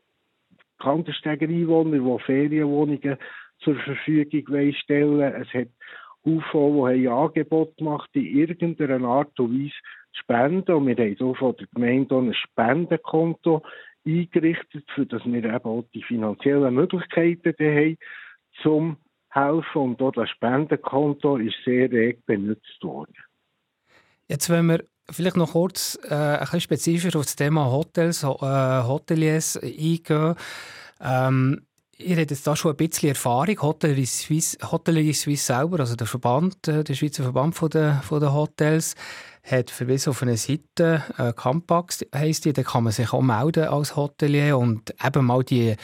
Kandersteger-Einwohner, 0.78 1.98
die 1.98 2.24
Ferienwohnungen 2.24 3.16
zur 3.60 3.76
Verfügung 3.76 4.72
stellen 4.74 5.34
Es 5.34 5.48
hat 5.54 5.68
UFO, 6.24 6.88
die 6.88 7.08
haben 7.08 7.24
Angebot 7.24 7.76
gemacht, 7.76 8.10
in 8.14 8.26
irgendeiner 8.26 9.06
Art 9.06 9.38
und 9.38 9.52
Weise 9.52 9.72
zu 10.12 10.22
spenden. 10.22 10.74
Und 10.74 10.86
wir 10.86 10.96
haben 10.96 11.20
auch 11.20 11.36
von 11.36 11.56
der 11.56 11.66
Gemeinde 11.72 12.16
ein 12.16 12.34
Spendenkonto 12.34 13.62
eingerichtet, 14.04 14.84
für 14.94 15.06
dass 15.06 15.24
wir 15.24 15.44
eben 15.44 15.64
auch 15.64 15.84
die 15.94 16.02
finanziellen 16.02 16.74
Möglichkeiten 16.74 17.54
haben, 17.58 17.96
zum 18.62 18.96
helfen. 19.30 19.82
Und 19.82 20.02
auch 20.02 20.12
das 20.12 20.30
Spendenkonto 20.30 21.36
ist 21.36 21.56
sehr 21.64 21.90
reg 21.90 22.24
benutzt 22.26 22.82
worden. 22.82 23.14
Jetzt, 24.28 24.50
wenn 24.50 24.66
wir 24.66 24.84
vielleicht 25.10 25.36
noch 25.36 25.52
kurz 25.52 25.98
äh, 26.08 26.14
ein 26.14 26.40
bisschen 26.40 26.60
spezifischer 26.60 27.18
auf 27.18 27.26
das 27.26 27.36
Thema 27.36 27.70
Hotels, 27.70 28.22
äh, 28.22 28.26
Hoteliers 28.26 29.56
eingehen. 29.56 30.34
Ähm, 31.00 31.62
ihr 31.98 32.16
habt 32.16 32.30
jetzt 32.30 32.46
da 32.46 32.56
schon 32.56 32.72
ein 32.72 32.76
bisschen 32.76 33.10
Erfahrung. 33.10 33.60
Hotellerie 33.60 34.06
Suisse, 34.06 34.58
Hotellerie 34.62 35.12
Suisse 35.12 35.44
selber, 35.44 35.80
also 35.80 35.96
der 35.96 36.06
Verband, 36.06 36.68
äh, 36.68 36.84
der 36.84 36.94
Schweizer 36.94 37.22
Verband 37.22 37.54
von 37.54 37.70
der, 37.70 38.02
von 38.02 38.20
der 38.20 38.32
Hotels, 38.32 38.94
hat 39.42 39.70
verwiesen 39.70 40.10
auf 40.10 40.22
eine 40.22 40.36
Seite, 40.36 41.04
äh, 41.18 41.32
Campax 41.32 42.04
heisst 42.14 42.44
die, 42.44 42.52
da 42.52 42.62
kann 42.62 42.84
man 42.84 42.92
sich 42.92 43.12
auch 43.12 43.22
melden 43.22 43.68
als 43.68 43.94
Hotelier 43.94 44.58
und 44.58 44.92
eben 45.04 45.24
mal 45.24 45.44
die 45.44 45.76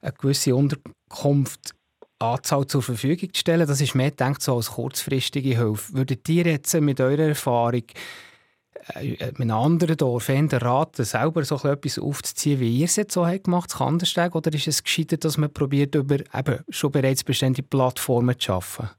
eine 0.00 0.12
gewisse 0.12 0.54
Unterkunft 0.54 1.74
Anzahl 2.20 2.66
zur 2.66 2.82
Verfügung 2.82 3.32
zu 3.32 3.40
stellen. 3.40 3.66
Das 3.66 3.80
ist 3.80 3.94
mehr 3.94 4.10
gedacht 4.10 4.42
so 4.42 4.56
als 4.56 4.72
kurzfristige 4.72 5.56
Hilfe. 5.56 5.94
Würdet 5.94 6.28
ihr 6.28 6.46
jetzt 6.46 6.74
mit 6.74 7.00
eurer 7.00 7.28
Erfahrung 7.28 7.84
äh, 8.94 9.26
mit 9.32 9.40
einem 9.40 9.50
anderen 9.50 9.96
Dorf 9.96 10.28
raten, 10.30 11.04
selber 11.04 11.44
so 11.44 11.56
etwas 11.68 11.98
aufzuziehen, 11.98 12.60
wie 12.60 12.78
ihr 12.78 12.84
es 12.84 12.96
jetzt 12.96 13.14
so 13.14 13.26
habt 13.26 13.44
gemacht 13.44 13.70
habt, 13.72 13.78
Kandersteg, 13.78 14.34
oder 14.34 14.52
ist 14.52 14.68
es 14.68 14.82
gescheiter, 14.82 15.16
dass 15.16 15.38
man 15.38 15.52
probiert, 15.52 15.94
über 15.94 16.16
eben 16.16 16.64
schon 16.68 16.92
bereits 16.92 17.24
bestehende 17.24 17.62
Plattformen 17.62 18.38
zu 18.38 18.52
arbeiten? 18.52 18.90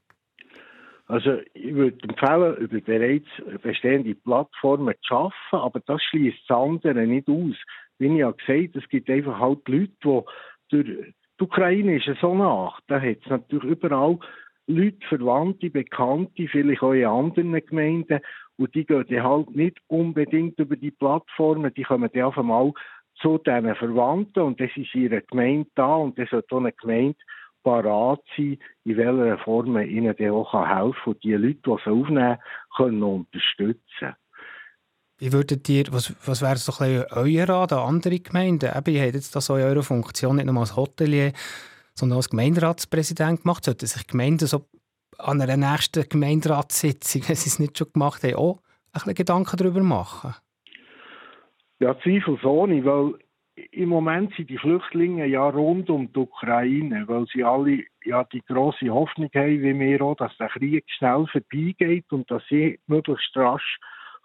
Also 1.07 1.39
ich 1.55 1.73
würde 1.73 1.97
empfehlen, 2.07 2.55
über 2.57 2.81
bereits 2.81 3.27
bestehende 3.63 4.13
Plattformen 4.13 4.93
zu 5.01 5.15
arbeiten, 5.15 5.33
aber 5.51 5.79
das 5.87 6.01
schließt 6.03 6.37
das 6.47 6.57
andere 6.57 7.07
nicht 7.07 7.27
aus. 7.27 7.55
Wie 7.97 8.07
ich 8.07 8.19
ja 8.19 8.31
gesagt 8.31 8.75
es 8.75 8.87
gibt 8.89 9.09
einfach 9.09 9.39
halt 9.39 9.67
Leute, 9.67 9.89
die 10.71 10.83
durch 10.83 10.85
die 10.85 11.43
Ukraine 11.43 11.97
ist 11.97 12.21
so 12.21 12.35
nach. 12.35 12.79
Da 12.87 13.01
hat 13.01 13.17
es 13.23 13.29
natürlich 13.29 13.71
überall 13.71 14.19
Leute, 14.67 14.97
Verwandte, 15.07 15.71
Bekannte, 15.71 16.47
vielleicht 16.47 16.83
auch 16.83 16.93
in 16.93 17.05
anderen 17.05 17.65
Gemeinden, 17.65 18.19
und 18.59 18.75
die 18.75 18.85
gehen 18.85 19.23
halt 19.23 19.55
nicht 19.55 19.77
unbedingt 19.87 20.59
über 20.59 20.75
die 20.75 20.91
Plattformen, 20.91 21.73
die 21.73 21.83
kommen 21.83 22.09
dann 22.13 22.23
auf 22.23 22.37
einmal 22.37 22.73
zu 23.21 23.37
diesen 23.37 23.75
Verwandten 23.75 24.41
und 24.41 24.59
das 24.59 24.69
ist 24.75 24.93
ihre 24.93 25.21
Gemeinde 25.21 25.69
da 25.75 25.95
und 25.95 26.17
das 26.19 26.29
sollte 26.29 26.55
auch 26.55 26.59
eine 26.59 26.73
Gemeinde 26.73 27.17
parat 27.63 28.21
sein, 28.35 28.57
in 28.83 28.97
welcher 28.97 29.37
Form 29.39 29.73
man 29.73 29.87
ihnen 29.87 30.15
dann 30.17 30.31
auch 30.31 30.53
helfen 30.53 30.93
kann 30.93 31.13
und 31.13 31.23
die 31.23 31.33
Leute, 31.33 31.59
die 31.65 31.83
sie 31.83 31.89
aufnehmen, 31.89 32.37
können 32.75 33.03
unterstützen. 33.03 34.15
Wie 35.17 35.33
würdet 35.33 35.67
ihr, 35.67 35.85
was, 35.91 36.15
was 36.25 36.41
wäre 36.41 36.55
so 36.55 36.71
ein 36.81 37.03
euer 37.11 37.47
Rat 37.47 37.73
an 37.73 37.95
andere 37.95 38.19
Gemeinden? 38.19 38.71
Eben, 38.73 38.95
ihr 38.95 39.01
habt 39.01 39.15
jetzt 39.15 39.35
das 39.35 39.49
in 39.49 39.55
eurer 39.55 39.83
Funktion 39.83 40.37
nicht 40.37 40.45
nur 40.45 40.59
als 40.59 40.77
Hotelier, 40.77 41.33
sondern 41.93 42.17
als 42.17 42.29
Gemeinderatspräsident 42.29 43.41
gemacht. 43.41 43.65
Sollten 43.65 43.85
sich 43.85 44.07
Gemeinden 44.07 44.47
so 44.47 44.65
an 45.19 45.41
einer 45.41 45.57
nächsten 45.57 46.07
Gemeinderatssitzung, 46.07 47.21
wenn 47.27 47.35
sie 47.35 47.49
es 47.49 47.59
nicht 47.59 47.77
schon 47.77 47.91
gemacht 47.93 48.23
haben, 48.23 48.35
auch 48.35 48.57
ein 48.57 48.93
bisschen 48.93 49.15
Gedanken 49.15 49.57
darüber 49.57 49.81
machen? 49.81 50.35
Ja, 51.79 51.97
zweifelsohne, 51.99 52.83
weil 52.83 53.13
im 53.71 53.89
Moment 53.89 54.33
sind 54.35 54.49
die 54.49 54.57
Flüchtlinge 54.57 55.25
ja 55.25 55.47
rund 55.49 55.89
um 55.89 56.11
die 56.11 56.19
Ukraine, 56.19 57.07
weil 57.07 57.25
sie 57.33 57.43
alle 57.43 57.83
ja 58.03 58.23
die 58.25 58.41
große 58.41 58.89
Hoffnung 58.89 59.29
haben, 59.33 59.61
wie 59.61 59.79
wir 59.79 60.01
auch, 60.01 60.15
dass 60.15 60.35
der 60.37 60.49
Krieg 60.49 60.85
schnell 60.87 61.25
vorbeigeht 61.27 62.05
und 62.11 62.29
dass 62.31 62.43
sie 62.49 62.79
möglichst 62.87 63.35
rasch 63.35 63.79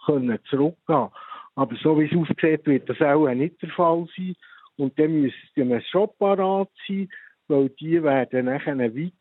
können 0.07 0.39
zurückgehen 0.49 1.09
Aber 1.55 1.77
so 1.83 1.99
wie 1.99 2.05
es 2.05 2.17
aussieht, 2.17 2.67
wird 2.67 2.89
das 2.89 3.01
auch 3.01 3.29
nicht 3.29 3.61
der 3.63 3.71
Fall 3.71 4.07
sein. 4.17 4.37
Und 4.77 4.99
dann 4.99 5.21
müssen 5.21 5.35
wir 5.55 5.81
schon 5.83 6.11
parat 6.19 6.71
sein, 6.87 7.09
weil 7.49 7.69
die 7.71 8.03
werden 8.03 8.47
nachher 8.47 8.79
weiter 8.79 9.13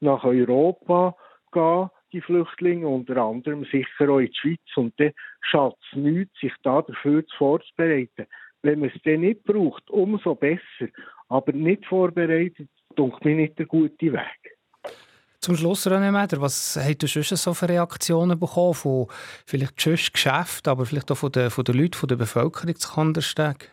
nach 0.00 0.24
Europa 0.24 1.16
gehen, 1.52 1.90
die 2.12 2.20
Flüchtlinge, 2.20 2.86
unter 2.86 3.16
anderem 3.16 3.64
sicher 3.64 4.08
auch 4.08 4.18
in 4.18 4.26
die 4.26 4.34
Schweiz. 4.34 4.76
Und 4.76 4.94
dann 4.98 5.12
schadet 5.40 5.78
es 5.90 5.98
nichts, 5.98 6.40
sich 6.40 6.52
da 6.62 6.82
dafür 6.82 7.24
vorzubereiten. 7.36 8.26
Wenn 8.62 8.80
man 8.80 8.90
es 8.94 9.02
dann 9.02 9.20
nicht 9.20 9.44
braucht, 9.44 9.90
umso 9.90 10.34
besser. 10.34 10.88
Aber 11.28 11.52
nicht 11.52 11.84
vorbereitet, 11.86 12.68
denke 12.96 13.28
mir 13.28 13.36
nicht 13.36 13.58
der 13.58 13.66
gute 13.66 14.12
Weg. 14.12 14.54
Zum 15.40 15.56
Schluss, 15.56 15.86
René 15.86 16.10
Meder, 16.10 16.40
was 16.40 16.74
hast 16.76 17.02
du 17.02 17.06
schon 17.06 17.36
so 17.36 17.52
für 17.52 17.68
Reaktionen 17.68 18.38
bekommen 18.38 18.72
von 18.72 19.08
vielleicht 19.44 19.76
Geschäften, 19.76 20.70
aber 20.70 20.86
vielleicht 20.86 21.12
auch 21.12 21.18
von 21.18 21.32
den, 21.32 21.50
von 21.50 21.64
den 21.64 21.76
Leuten, 21.76 21.98
von 21.98 22.08
der 22.08 22.16
Bevölkerung 22.16 22.74
zu 22.76 22.94
Kandersteg? 22.94 23.70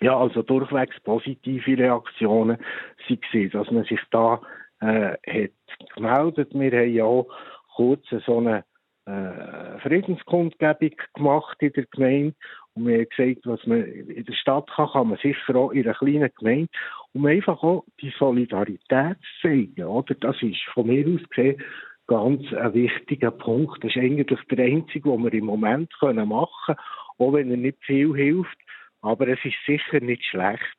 Ja, 0.00 0.18
also 0.18 0.42
durchwegs 0.42 0.98
positive 1.00 1.78
Reaktionen 1.78 2.58
waren, 2.58 3.50
dass 3.50 3.70
man 3.70 3.84
sich 3.84 4.00
da 4.10 4.40
äh, 4.80 5.12
hat 5.26 5.94
gemeldet. 5.94 6.54
Wir 6.54 6.72
haben 6.72 6.94
ja 6.94 7.04
auch 7.04 7.26
kurz 7.74 8.04
so 8.24 8.38
eine 8.38 8.64
äh, 9.06 9.78
Friedenskundgebung 9.80 10.96
gemacht 11.14 11.56
in 11.60 11.72
der 11.72 11.86
Gemeinde 11.86 12.34
und 12.74 12.86
wir 12.86 12.98
haben 12.98 13.08
gesagt, 13.14 13.46
was 13.46 13.66
man 13.66 13.84
in 13.84 14.24
der 14.24 14.32
Stadt 14.32 14.70
kann, 14.70 14.88
kann 14.88 15.08
man 15.08 15.18
sicher 15.18 15.56
auch 15.56 15.72
in 15.72 15.84
einer 15.84 15.94
kleinen 15.94 16.30
Gemeinde, 16.38 16.68
um 17.12 17.26
einfach 17.26 17.62
auch 17.62 17.84
die 18.00 18.12
Solidarität 18.18 19.16
zu 19.18 19.48
zeigen. 19.48 19.84
Oder? 19.84 20.14
Das 20.14 20.40
ist 20.42 20.62
von 20.72 20.86
mir 20.86 21.06
aus 21.06 21.28
gesehen 21.28 21.62
ganz 22.06 22.52
ein 22.52 22.74
wichtiger 22.74 23.30
Punkt. 23.30 23.84
Das 23.84 23.94
ist 23.94 24.02
eigentlich 24.02 24.40
der 24.50 24.64
einzige, 24.64 25.10
den 25.10 25.24
wir 25.24 25.32
im 25.32 25.44
Moment 25.44 25.92
machen 26.02 26.16
können, 26.16 26.32
auch 26.32 27.32
wenn 27.32 27.50
er 27.50 27.56
nicht 27.56 27.78
viel 27.84 28.14
hilft. 28.14 28.58
Aber 29.02 29.28
es 29.28 29.38
ist 29.44 29.56
sicher 29.66 30.00
nicht 30.00 30.24
schlecht, 30.24 30.76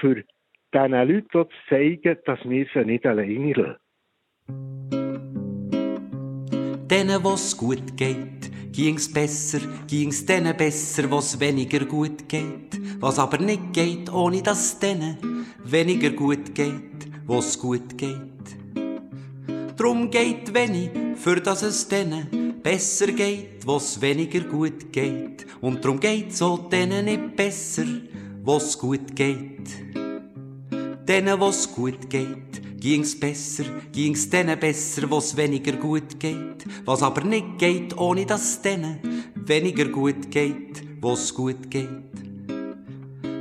für 0.00 0.24
diesen 0.72 0.92
Leuten 0.92 1.28
zu 1.30 1.48
zeigen, 1.68 2.18
dass 2.24 2.38
wir 2.44 2.66
sie 2.72 2.84
nicht 2.84 3.06
alleine 3.06 3.52
lassen. 3.52 3.78
Denen, 6.88 7.24
was 7.24 7.56
gut 7.56 7.96
geht, 7.96 8.50
ging's 8.72 9.12
besser, 9.12 9.60
ging's 9.88 10.24
denen 10.26 10.56
besser, 10.56 11.10
was 11.10 11.38
weniger 11.38 11.84
gut 11.84 12.28
geht. 12.28 12.80
Was 13.00 13.18
aber 13.18 13.38
nicht 13.38 13.72
geht, 13.72 14.12
ohne 14.12 14.42
dass 14.42 14.78
denen 14.78 15.46
weniger 15.64 16.10
gut 16.10 16.54
geht, 16.54 17.08
was 17.26 17.58
gut 17.58 17.96
geht. 17.98 18.20
Drum 19.76 20.10
geht 20.10 20.54
wenig, 20.54 20.90
für 21.16 21.36
dass 21.36 21.62
es 21.62 21.88
denen 21.88 22.43
besser 22.64 23.08
geht, 23.08 23.66
was 23.66 24.00
weniger 24.00 24.40
gut 24.40 24.90
geht. 24.90 25.46
Und 25.60 25.84
drum 25.84 26.00
geht's 26.00 26.38
so 26.38 26.56
denen 26.56 27.04
nicht 27.04 27.36
besser, 27.36 27.84
was 28.42 28.78
gut 28.78 29.14
geht. 29.14 29.68
Denen, 31.06 31.38
was 31.38 31.70
gut 31.70 32.08
geht, 32.08 32.80
ging's 32.80 33.20
besser, 33.20 33.64
ging's 33.92 34.30
denen 34.30 34.58
besser, 34.58 35.10
was 35.10 35.36
weniger 35.36 35.72
gut 35.72 36.18
geht. 36.18 36.64
Was 36.86 37.02
aber 37.02 37.22
nicht 37.24 37.58
geht, 37.58 37.96
ohne 37.98 38.24
dass 38.24 38.62
denen 38.62 38.98
weniger 39.34 39.84
gut 39.84 40.30
geht, 40.30 40.82
was 41.02 41.34
gut 41.34 41.70
geht. 41.70 41.88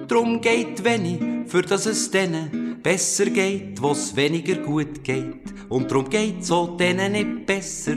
Drum 0.09 0.41
geht 0.41 0.83
wenig, 0.83 1.47
für 1.47 1.61
dass 1.61 1.85
es 1.85 2.11
denen 2.11 2.81
besser 2.83 3.27
geht, 3.27 3.81
was 3.81 4.13
weniger 4.17 4.55
gut 4.55 5.01
geht. 5.01 5.53
Und 5.69 5.89
drum 5.89 6.09
geht's 6.09 6.47
so 6.47 6.75
denen 6.75 7.13
nicht 7.13 7.45
besser, 7.45 7.95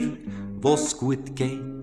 was 0.61 0.97
gut 0.97 1.35
geht. 1.35 1.76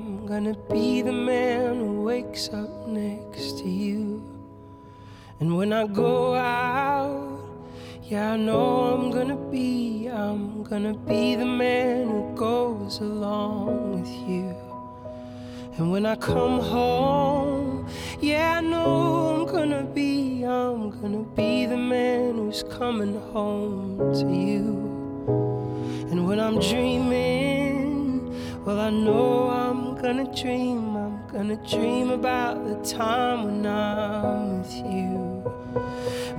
I'm 0.00 0.24
gonna 0.24 0.54
be 0.70 1.02
the 1.02 1.12
man 1.12 1.76
who 1.76 2.02
wakes 2.02 2.48
up 2.48 2.86
next 2.86 3.58
to 3.58 3.68
you. 3.68 4.24
And 5.40 5.54
when 5.58 5.74
I 5.74 5.86
go 5.86 6.34
out, 6.34 7.38
yeah, 8.04 8.32
I 8.32 8.36
know 8.38 8.94
I'm 8.94 9.10
gonna 9.10 9.36
be, 9.36 10.06
I'm 10.06 10.62
gonna 10.62 10.94
be 10.94 11.34
the 11.34 11.44
man 11.44 12.08
who 12.08 12.34
goes 12.34 13.00
along 13.00 14.00
with 14.00 14.10
you. 14.26 14.56
And 15.76 15.92
when 15.92 16.06
I 16.06 16.16
come 16.16 16.60
home, 16.60 17.86
yeah, 18.22 18.56
I 18.56 18.60
know 18.62 19.34
I'm 19.34 19.46
gonna 19.46 19.84
be, 19.84 20.44
I'm 20.44 20.98
gonna 20.98 21.24
be 21.36 21.66
the 21.66 21.76
man 21.76 22.36
who's 22.36 22.62
coming 22.62 23.20
home 23.32 23.98
to 24.14 24.26
you. 24.32 24.64
And 26.10 26.26
when 26.26 26.40
I'm 26.40 26.58
dreaming, 26.58 28.00
well, 28.64 28.78
I 28.78 28.90
know 28.90 29.48
I'm 29.48 29.89
gonna 30.00 30.24
dream. 30.34 30.96
I'm 30.96 31.26
gonna 31.26 31.56
dream 31.56 32.10
about 32.10 32.64
the 32.64 32.76
time 32.88 33.44
when 33.44 33.66
I'm 33.66 34.58
with 34.58 34.74
you. 34.74 35.44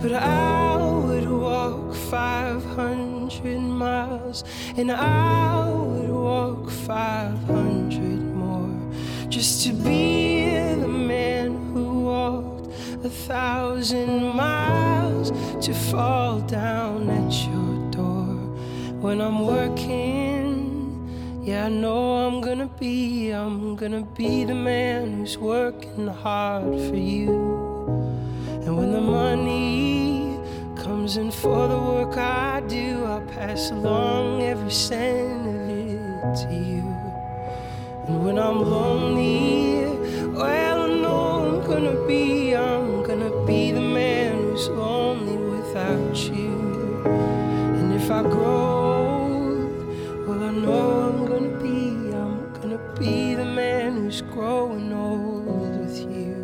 But 0.01 0.13
I 0.13 0.77
would 0.77 1.29
walk 1.29 1.93
500 1.93 3.59
miles, 3.59 4.43
and 4.77 4.91
I 4.91 5.69
would 5.69 6.09
walk 6.09 6.71
500 6.71 8.01
more 8.33 8.93
just 9.29 9.63
to 9.67 9.73
be 9.73 10.49
the 10.83 10.87
man 10.87 11.51
who 11.71 12.01
walked 12.05 12.67
a 13.05 13.09
thousand 13.09 14.23
miles 14.35 15.29
to 15.63 15.73
fall 15.73 16.39
down 16.39 17.07
at 17.09 17.31
your 17.47 17.91
door 17.91 18.33
when 19.03 19.21
I'm 19.21 19.45
working. 19.45 20.30
Yeah, 21.43 21.65
I 21.65 21.69
know 21.69 22.27
I'm 22.27 22.39
gonna 22.39 22.67
be, 22.67 23.31
I'm 23.31 23.75
gonna 23.75 24.03
be 24.03 24.43
the 24.43 24.53
man 24.53 25.17
who's 25.17 25.39
working 25.39 26.05
hard 26.05 26.79
for 26.87 26.95
you. 26.95 27.31
And 28.63 28.77
when 28.77 28.91
the 28.91 29.01
money 29.01 30.37
comes 30.75 31.17
in 31.17 31.31
for 31.31 31.67
the 31.67 31.79
work 31.79 32.15
I 32.15 32.61
do, 32.67 33.05
I'll 33.05 33.25
pass 33.25 33.71
along 33.71 34.43
every 34.43 34.69
cent 34.69 35.47
of 35.47 35.67
it 35.67 36.35
to 36.43 36.53
you. 36.53 36.85
And 38.05 38.23
when 38.23 38.37
I'm 38.37 38.61
lonely, 38.61 39.85
well, 40.27 40.81
I 40.83 40.87
know 41.01 41.57
I'm 41.57 41.65
gonna 41.67 42.05
be, 42.05 42.55
I'm 42.55 43.01
gonna 43.01 43.31
be 43.47 43.71
the 43.71 43.81
man 43.81 44.43
who's 44.43 44.69
lonely 44.69 45.37
without 45.37 46.15
you. 46.17 47.01
And 47.03 47.93
if 47.95 48.11
I 48.11 48.21
grow 48.21 48.91
old, 49.25 50.27
well, 50.27 50.43
I 50.43 50.51
know 50.51 51.20
growing 54.31 54.93
old 54.93 55.45
with 55.79 55.99
you. 55.99 56.37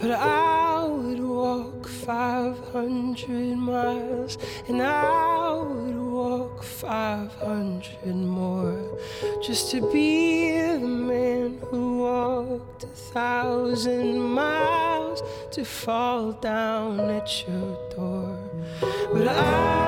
But 0.00 0.10
I 0.10 0.84
would 0.84 1.20
walk 1.20 1.86
500 1.86 3.56
miles, 3.56 4.36
and 4.68 4.82
I 4.82 5.62
would 5.62 5.96
walk 5.96 6.62
500 6.62 8.14
more 8.14 8.98
just 9.42 9.70
to 9.70 9.80
be 9.92 10.50
the 10.50 10.80
man 10.80 11.58
who 11.70 11.98
walked 11.98 12.84
a 12.84 12.88
thousand 12.88 14.18
miles 14.18 15.22
to 15.52 15.64
fall 15.64 16.32
down 16.32 17.00
at 17.10 17.46
your 17.46 17.78
door. 17.94 18.38
But 19.12 19.28
I 19.28 19.85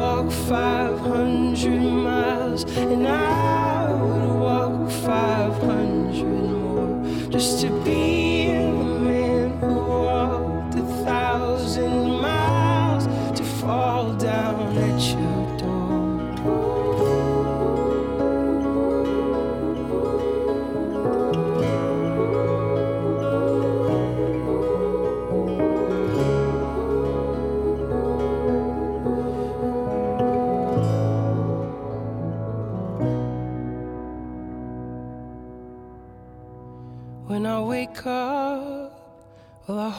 walk 0.00 0.32
500 0.32 1.78
miles, 1.82 2.64
and 2.74 3.06
I 3.06 3.92
would 3.92 4.40
walk 4.40 4.90
500 4.90 6.24
more 6.64 7.28
just 7.28 7.60
to 7.60 7.68
be 7.84 8.19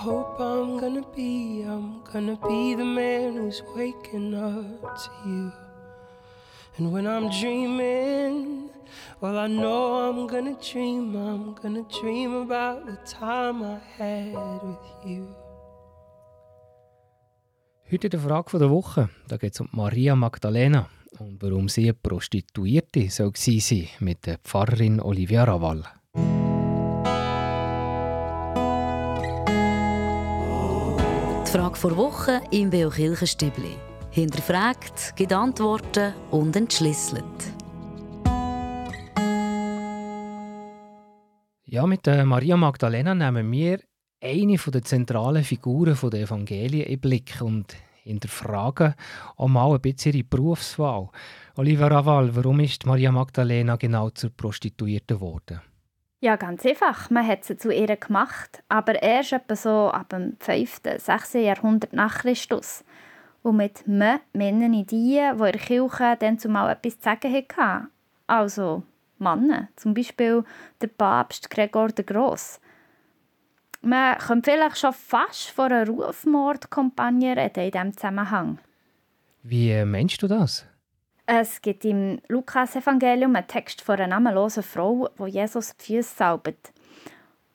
hope 0.01 0.39
I'm 0.39 0.79
gonna 0.79 1.05
be, 1.15 1.61
I'm 1.61 2.01
gonna 2.11 2.37
be 2.47 2.73
the 2.73 2.85
man 2.85 3.35
who's 3.35 3.61
waking 3.75 4.33
up 4.33 4.97
to 5.03 5.11
you. 5.29 5.51
And 6.77 6.91
when 6.91 7.05
I'm 7.05 7.29
dreaming, 7.29 8.69
well, 9.21 9.37
I 9.37 9.47
know 9.47 10.09
I'm 10.09 10.25
gonna 10.25 10.57
dream, 10.71 11.15
I'm 11.15 11.53
gonna 11.53 11.85
dream 12.01 12.33
about 12.33 12.87
the 12.87 12.97
time 13.05 13.61
I 13.61 13.77
had 13.97 14.33
with 14.63 15.05
you. 15.05 15.27
Heute 17.91 18.09
der 18.09 18.21
Frage 18.21 18.57
der 18.57 18.71
Woche, 18.71 19.09
da 19.27 19.37
geht 19.37 19.53
es 19.53 19.59
um 19.59 19.69
Maria 19.71 20.15
Magdalena 20.15 20.87
und 21.19 21.43
warum 21.43 21.69
sie 21.69 21.83
eine 21.83 21.93
Prostituierte 21.93 23.09
soll 23.11 23.33
sein 23.35 23.87
mit 23.99 24.25
der 24.25 24.39
Pfarrerin 24.39 24.99
Olivia 24.99 25.43
Raval. 25.43 25.83
Die 31.51 31.57
Frage 31.57 31.75
vor 31.75 31.97
Woche 31.97 32.39
im 32.51 32.69
Beo 32.69 32.89
Kirchenstübli. 32.89 33.75
Hinterfragt, 34.09 35.13
gibt 35.17 35.33
Antworten 35.33 36.13
und 36.29 36.55
entschlüsselt. 36.55 37.25
Ja, 41.65 41.85
mit 41.85 42.05
der 42.05 42.25
Maria 42.25 42.55
Magdalena 42.55 43.13
nehmen 43.13 43.51
wir 43.51 43.81
eine 44.23 44.55
der 44.55 44.81
zentralen 44.83 45.43
Figuren 45.43 45.97
der 46.09 46.21
Evangelien 46.21 46.87
in 46.87 47.01
Blick 47.01 47.41
und 47.41 47.75
hinterfragen 48.03 48.95
auch 49.35 49.49
mal 49.49 49.73
ein 49.73 49.81
bisschen 49.81 50.13
ihre 50.13 50.23
Berufswahl. 50.23 51.09
Olivia 51.57 51.87
Raval, 51.87 52.33
warum 52.33 52.61
ist 52.61 52.85
Maria 52.85 53.11
Magdalena 53.11 53.75
genau 53.75 54.09
zur 54.11 54.29
Prostituierten 54.29 55.17
geworden? 55.17 55.59
Ja, 56.23 56.35
ganz 56.35 56.63
einfach. 56.67 57.09
Man 57.09 57.25
hat 57.25 57.45
sie 57.45 57.57
zu 57.57 57.71
ihr 57.71 57.97
gemacht, 57.97 58.61
aber 58.69 59.01
erst 59.01 59.33
etwa 59.33 59.55
so 59.55 59.89
ab 59.89 60.09
dem 60.09 60.37
5., 60.39 60.81
6. 60.97 61.33
Jahrhundert 61.33 61.93
nach 61.93 62.19
Christus. 62.19 62.83
Und 63.41 63.57
mit 63.57 63.87
«me» 63.87 64.21
meinen 64.31 64.71
die, 64.71 64.85
die 64.85 65.17
in 65.17 65.37
der 65.39 65.53
Kirche 65.53 66.15
dann 66.19 66.37
zumal 66.37 66.73
etwas 66.73 66.99
zu 66.99 67.03
sagen 67.05 67.33
hatten. 67.33 67.87
Also 68.27 68.83
Männer, 69.17 69.69
zum 69.75 69.95
Beispiel 69.95 70.43
der 70.79 70.87
Papst 70.87 71.49
Gregor 71.49 71.87
der 71.87 72.05
Gross. 72.05 72.59
Man 73.81 74.15
könnte 74.19 74.51
vielleicht 74.51 74.77
schon 74.77 74.93
fast 74.93 75.49
von 75.49 75.71
einer 75.71 75.87
Rufmordkampagne 75.87 77.35
reden 77.35 77.63
in 77.63 77.71
diesem 77.71 77.97
Zusammenhang. 77.97 78.59
Wie 79.41 79.83
meinst 79.85 80.21
du 80.21 80.27
das? 80.27 80.67
Es 81.25 81.61
gibt 81.61 81.85
im 81.85 82.19
Lukas-Evangelium 82.27 83.35
einen 83.35 83.47
Text 83.47 83.81
von 83.81 83.95
einer 83.95 84.07
namenlosen 84.07 84.63
Frau, 84.63 85.09
die 85.19 85.31
Jesus 85.31 85.75
die 85.77 85.97
Füße 85.97 86.15
salbt. 86.15 86.73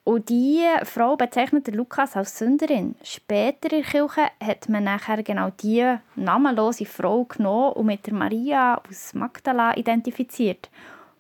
Und 0.05 0.29
diese 0.29 0.85
Frau 0.85 1.17
bezeichnet 1.17 1.75
Lukas 1.75 2.17
als 2.17 2.39
Sünderin. 2.39 2.95
Später 3.03 3.73
in 3.73 3.83
der 3.83 3.91
Kirche 3.91 4.31
hat 4.41 4.69
man 4.69 4.85
nachher 4.85 5.21
genau 5.25 5.51
diese 5.61 6.01
namenlose 6.15 6.85
Frau 6.85 7.25
genommen 7.25 7.73
und 7.73 7.87
mit 7.87 8.07
der 8.07 8.15
Maria 8.15 8.81
aus 8.89 9.15
Magdala 9.15 9.77
identifiziert. 9.77 10.71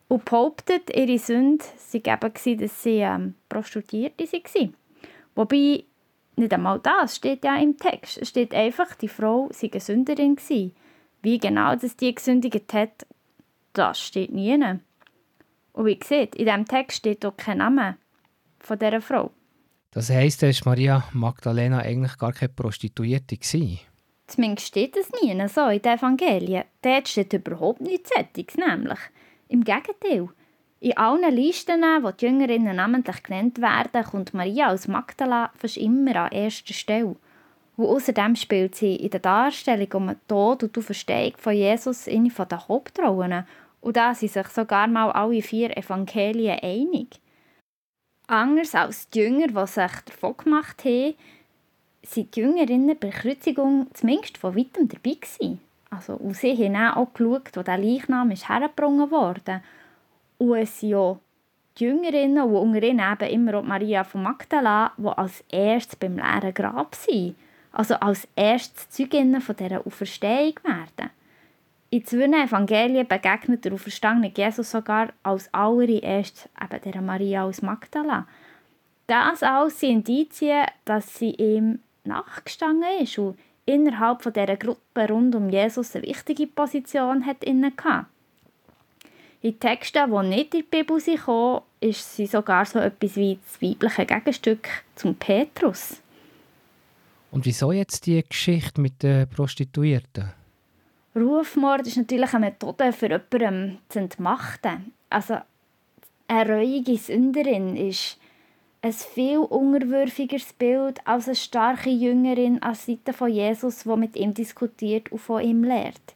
Und 0.06 0.24
behauptet, 0.24 0.94
ihre 0.94 1.18
Sünde 1.18 1.64
sei 1.76 1.98
eben, 1.98 2.58
dass 2.60 2.82
sie 2.84 3.00
ähm, 3.00 3.34
Prostituierte 3.48 4.24
war. 4.24 4.68
Wobei, 5.34 5.82
nicht 6.36 6.54
einmal 6.54 6.78
das 6.78 7.16
steht 7.16 7.44
ja 7.44 7.56
im 7.56 7.76
Text. 7.76 8.18
Es 8.18 8.28
steht 8.28 8.54
einfach, 8.54 8.94
die 8.94 9.08
Frau 9.08 9.48
sei 9.50 9.68
eine 9.72 9.80
Sünderin 9.80 10.36
gewesen. 10.36 10.76
Wie 11.22 11.38
genau 11.38 11.74
das 11.74 11.96
die 11.96 12.14
gesündigt 12.14 12.72
hat, 12.72 13.06
das 13.72 14.00
steht 14.00 14.32
nie. 14.32 14.54
Und 15.72 15.84
wie 15.86 15.98
gesagt, 15.98 16.36
in 16.36 16.46
diesem 16.46 16.64
Text 16.64 16.98
steht 16.98 17.24
auch 17.26 17.36
kein 17.36 17.58
Name 17.58 17.96
von 18.60 18.78
dieser 18.78 19.00
Frau. 19.00 19.30
Das 19.90 20.10
heisst, 20.10 20.42
dass 20.42 20.64
Maria 20.64 21.04
Magdalena 21.12 21.78
eigentlich 21.78 22.18
gar 22.18 22.32
keine 22.32 22.50
Prostituierte 22.50 23.36
war. 23.36 23.78
Zumindest 24.26 24.66
steht 24.68 24.96
es 24.96 25.10
nie 25.22 25.48
so 25.48 25.68
in 25.68 25.80
den 25.80 25.98
Evangelien. 25.98 26.64
Dort 26.82 27.08
steht 27.08 27.32
überhaupt 27.32 27.80
nichts 27.80 28.10
Sättiges, 28.14 28.56
nämlich. 28.56 28.98
Im 29.48 29.64
Gegenteil. 29.64 30.28
In 30.80 30.96
allen 30.96 31.34
Listen, 31.34 31.80
wo 32.02 32.10
die 32.10 32.26
Jüngerinnen 32.26 32.76
namentlich 32.76 33.22
genannt 33.22 33.60
werden, 33.60 34.04
kommt 34.04 34.34
Maria 34.34 34.68
als 34.68 34.88
Magdala 34.88 35.50
fast 35.56 35.76
immer 35.76 36.16
an 36.16 36.32
erster 36.32 36.74
Stelle. 36.74 37.16
Und 37.76 37.86
außerdem 37.86 38.36
spielt 38.36 38.74
sie 38.74 38.96
in 38.96 39.10
der 39.10 39.20
Darstellung 39.20 39.92
um 39.94 40.06
den 40.08 40.20
Tod 40.28 40.62
und 40.62 40.74
die 40.74 40.82
Verstehung 40.82 41.34
von 41.36 41.54
Jesus 41.54 42.08
eine 42.08 42.30
der 42.30 42.68
Hauptrollen. 42.68 43.46
Und 43.80 43.96
da 43.96 44.14
sind 44.14 44.32
sich 44.32 44.48
sogar 44.48 44.86
mal 44.86 45.12
alle 45.12 45.42
vier 45.42 45.76
Evangelien 45.76 46.58
einig. 46.60 47.20
Anders 48.26 48.74
als 48.74 49.08
die 49.10 49.20
Jünger, 49.20 49.48
die 49.48 49.66
sich 49.66 49.92
davon 50.06 50.36
gemacht 50.36 50.84
haben, 50.84 51.14
sind 52.02 52.34
die 52.34 52.40
Jüngerinnen 52.40 52.98
bei 52.98 53.10
der 53.10 53.10
Kreuzigung 53.10 53.88
zumindest 53.92 54.38
von 54.38 54.56
weitem 54.56 54.88
dabei 54.88 55.14
gewesen. 55.14 55.60
Also, 55.90 56.14
und 56.14 56.36
sie 56.36 56.56
haben 56.56 56.76
auch 56.76 57.12
geschaut, 57.12 57.50
wo 57.54 57.62
der 57.62 57.78
Leichnam 57.78 58.30
ist 58.30 58.48
hergebracht 58.48 59.10
wurde. 59.10 59.62
Und 60.38 60.56
es 60.56 60.80
sind 60.80 60.94
auch 60.94 61.20
die 61.78 61.84
Jüngerinnen, 61.84 62.42
und 62.42 62.56
unter 62.56 62.82
ihnen 62.82 63.12
eben 63.12 63.30
immer 63.30 63.58
auch 63.58 63.62
Maria 63.62 64.02
von 64.02 64.22
Magdala, 64.22 64.92
die 64.96 65.06
als 65.06 65.44
erstes 65.48 65.96
beim 65.96 66.16
leeren 66.16 66.54
Grab 66.54 66.94
sind. 66.94 67.36
Also 67.76 67.96
als 67.96 68.26
erstes 68.36 68.88
Zeuginnen 68.88 69.42
von 69.42 69.54
dieser 69.54 69.86
Auferstehung 69.86 70.54
werden. 70.62 71.10
In 71.90 72.06
zwei 72.06 72.24
Evangelien 72.24 73.06
begegnet 73.06 73.66
der 73.66 73.74
auferstandene 73.74 74.32
Jesus 74.34 74.70
sogar 74.70 75.08
als 75.22 75.52
allererst 75.52 76.48
eben 76.58 76.90
der 76.90 77.02
Maria 77.02 77.44
aus 77.44 77.60
Magdala. 77.60 78.26
Das 79.06 79.42
alles 79.42 79.78
sind 79.78 80.08
Indizien, 80.08 80.64
dass 80.86 81.16
sie 81.16 81.32
ihm 81.32 81.80
nachgestanden 82.04 83.02
ist 83.02 83.18
und 83.18 83.38
innerhalb 83.66 84.22
von 84.22 84.32
dieser 84.32 84.56
Gruppe 84.56 85.08
rund 85.10 85.34
um 85.34 85.50
Jesus 85.50 85.94
eine 85.94 86.06
wichtige 86.06 86.46
Position 86.46 87.26
hat 87.26 87.44
inne 87.44 87.72
In 89.42 89.60
Texten, 89.60 90.10
die 90.10 90.28
nicht 90.28 90.54
in 90.54 90.60
die 90.60 90.62
Bibel 90.62 90.98
sind, 90.98 91.20
ist 91.80 92.16
sie 92.16 92.26
sogar 92.26 92.64
so 92.64 92.78
etwas 92.78 93.16
wie 93.16 93.38
das 93.44 93.60
weibliche 93.60 94.06
Gegenstück 94.06 94.66
zum 94.94 95.14
Petrus. 95.14 96.00
Und 97.36 97.44
wieso 97.44 97.70
jetzt 97.70 98.06
die 98.06 98.24
Geschichte 98.26 98.80
mit 98.80 99.02
den 99.02 99.28
Prostituierten? 99.28 100.32
Rufmord 101.14 101.86
ist 101.86 101.98
natürlich 101.98 102.32
eine 102.32 102.46
Methode 102.46 102.94
für 102.94 103.10
jemanden 103.10 103.78
zu 103.90 103.98
entmachten. 103.98 104.94
Also 105.10 105.36
eine 106.28 106.50
reuige 106.50 106.96
Sünderin 106.96 107.76
ist 107.76 108.16
ein 108.80 108.94
viel 108.94 109.40
unterwürfigeres 109.40 110.54
Bild 110.54 111.06
als 111.06 111.26
eine 111.26 111.34
starke 111.34 111.90
Jüngerin 111.90 112.62
an 112.62 112.74
Seite 112.74 113.12
von 113.12 113.30
Jesus, 113.30 113.82
die 113.82 113.96
mit 113.96 114.16
ihm 114.16 114.32
diskutiert 114.32 115.12
und 115.12 115.18
von 115.18 115.42
ihm 115.42 115.62
lehrt. 115.62 116.14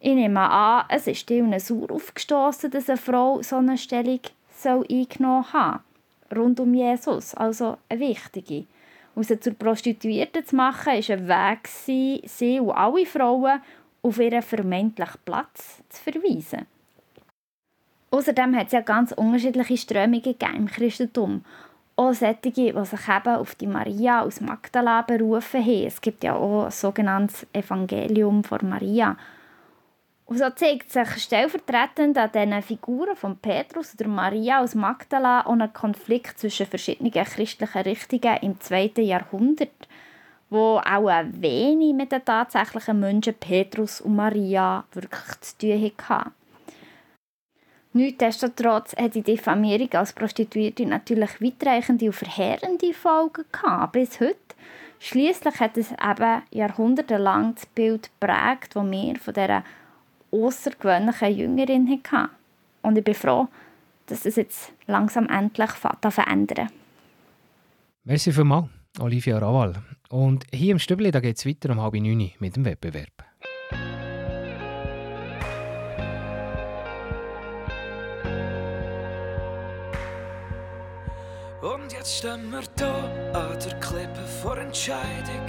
Ich 0.00 0.16
nehme 0.16 0.50
an, 0.50 0.86
es 0.88 1.06
ist 1.06 1.30
ihnen 1.30 1.60
sauer 1.60 1.92
aufgestoßen, 1.92 2.72
dass 2.72 2.90
eine 2.90 2.98
Frau 2.98 3.40
so 3.40 3.58
eine 3.58 3.78
Stellung 3.78 4.18
soll 4.50 4.84
eingenommen 4.90 5.52
haben 5.52 5.84
rund 6.34 6.58
um 6.58 6.74
Jesus, 6.74 7.34
also 7.34 7.76
eine 7.88 8.00
wichtige. 8.00 8.66
Und 9.16 9.24
sie 9.24 9.40
zur 9.40 9.54
Prostituierten 9.54 10.44
zu 10.44 10.54
machen, 10.54 10.86
war 10.86 10.92
ein 10.92 11.28
Weg, 11.28 11.68
sie 11.68 12.60
und 12.60 12.70
alle 12.70 13.06
Frauen 13.06 13.62
auf 14.02 14.18
ihren 14.20 14.42
vermeintlichen 14.42 15.20
Platz 15.24 15.82
zu 15.88 16.02
verweisen. 16.02 16.66
Außerdem 18.10 18.54
hat 18.54 18.66
es 18.66 18.72
ja 18.72 18.82
ganz 18.82 19.12
unterschiedliche 19.12 19.78
Strömungen 19.78 20.36
im 20.54 20.66
Christentum. 20.66 21.44
Auch 21.96 22.12
solche, 22.12 22.38
die 22.44 22.52
sich 22.52 22.68
eben 22.68 23.26
auf 23.26 23.54
die 23.54 23.66
Maria 23.66 24.20
aus 24.20 24.42
Magdala 24.42 25.00
berufen 25.00 25.64
haben. 25.64 25.86
Es 25.86 26.00
gibt 26.02 26.22
ja 26.22 26.34
auch 26.34 26.66
ein 26.66 26.70
sogenanntes 26.70 27.46
Evangelium 27.54 28.44
von 28.44 28.68
Maria. 28.68 29.16
Und 30.26 30.38
so 30.38 30.50
zeigt 30.50 30.90
sich 30.90 31.08
stellvertretend 31.22 32.18
an 32.18 32.32
diesen 32.32 32.62
Figuren 32.62 33.14
von 33.14 33.38
Petrus 33.38 33.94
oder 33.94 34.08
Maria 34.08 34.60
aus 34.60 34.74
Magdala 34.74 35.46
auch 35.46 35.52
ein 35.52 35.72
Konflikt 35.72 36.40
zwischen 36.40 36.66
verschiedenen 36.66 37.12
christlichen 37.12 37.82
Richtungen 37.82 38.36
im 38.42 38.60
zweiten 38.60 39.04
Jahrhundert, 39.04 39.88
wo 40.50 40.78
auch 40.78 41.06
ein 41.06 41.40
wenig 41.40 41.94
mit 41.94 42.10
den 42.10 42.24
tatsächlichen 42.24 42.98
Menschen 42.98 43.34
Petrus 43.34 44.00
und 44.00 44.16
Maria 44.16 44.84
wirklich 44.92 45.40
zu 45.42 45.58
tun 45.58 45.92
hatten. 46.08 46.32
Nichtsdestotrotz 47.92 48.96
hat 48.96 49.14
die 49.14 49.22
Diffamierung 49.22 49.92
als 49.92 50.12
Prostituierte 50.12 50.84
natürlich 50.86 51.40
weitreichende 51.40 52.06
und 52.06 52.12
verheerende 52.12 52.92
Folgen 52.92 53.44
gehabt, 53.52 53.92
bis 53.92 54.20
heute. 54.20 54.36
Schließlich 54.98 55.60
hat 55.60 55.78
es 55.78 55.92
eben 55.92 56.42
jahrhundertelang 56.50 57.54
das 57.54 57.66
Bild 57.66 58.10
geprägt, 58.20 58.74
das 58.74 58.90
wir 58.90 59.16
von 59.16 59.34
dieser 59.34 59.62
außergewöhnliche 60.30 61.26
Jüngerin 61.26 61.88
hatte. 61.88 62.30
Und 62.82 62.98
ich 62.98 63.04
bin 63.04 63.14
froh, 63.14 63.48
dass 64.06 64.24
es 64.24 64.36
jetzt 64.36 64.72
langsam 64.86 65.28
endlich 65.28 65.70
verändern 65.70 66.68
Merci 68.04 68.32
vielmals, 68.32 68.68
Olivia 69.00 69.38
Raval. 69.38 69.74
Und 70.10 70.44
hier 70.52 70.72
im 70.72 70.78
Stübli 70.78 71.10
geht 71.10 71.36
es 71.36 71.46
weiter 71.46 71.70
um 71.70 71.80
halb 71.80 71.94
neun 71.94 72.30
mit 72.38 72.54
dem 72.54 72.64
Wettbewerb. 72.64 73.24
Und 81.62 81.92
jetzt 81.92 82.18
stehen 82.18 82.50
wir 82.52 82.62
da 82.76 82.94
an 83.32 83.58
der 83.58 83.80
Klippe 83.80 84.24
vor 84.40 84.56
Entscheidung. 84.56 85.46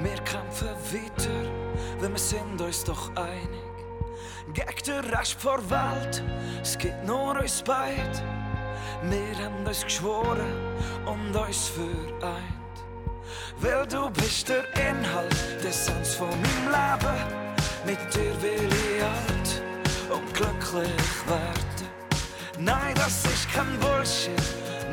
Wir 0.00 0.16
kämpfen 0.24 0.68
weiter, 0.68 2.00
denn 2.02 2.10
wir 2.10 2.18
sind 2.18 2.60
uns 2.60 2.82
doch 2.82 3.14
einig. 3.14 3.73
Den 4.54 5.00
Rest 5.14 5.38
der 5.42 5.70
Welt, 5.70 6.22
es 6.62 6.76
gibt 6.76 7.04
nur 7.04 7.40
uns 7.40 7.62
beid. 7.62 8.22
Wir 9.02 9.44
haben 9.44 9.66
uns 9.66 9.82
geschworen 9.82 10.52
und 11.06 11.34
uns 11.34 11.68
vereint. 11.68 12.74
Weil 13.60 13.86
du 13.86 14.10
bist 14.10 14.50
der 14.50 14.64
Inhalt, 14.74 15.34
der 15.62 15.72
Sens 15.72 16.14
von 16.14 16.28
meinem 16.28 16.66
Leben. 16.66 17.16
Mit 17.86 18.14
dir 18.14 18.42
will 18.42 18.68
ich 18.68 19.02
alt 19.02 19.62
und 20.10 20.34
glücklich 20.34 21.26
werden. 21.26 21.88
Nein, 22.58 22.94
das 22.94 23.24
ist 23.24 23.50
kein 23.52 23.78
Bullshit 23.80 24.36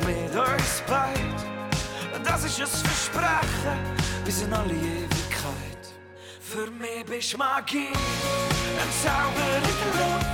mit 0.06 0.34
uns 0.34 0.82
beid. 0.88 2.24
Das 2.24 2.44
ist 2.44 2.60
ein 2.60 2.66
Versprechen 2.66 3.78
bis 4.24 4.42
in 4.42 4.52
alle 4.54 4.72
Ewigkeit. 4.72 5.81
Für 6.52 6.70
mich 6.70 7.02
bist 7.06 7.38
Magie, 7.38 7.88
ein 7.88 8.92
Zauber 9.02 9.56
in 9.56 9.62
der 9.62 10.02
Luft. 10.02 10.26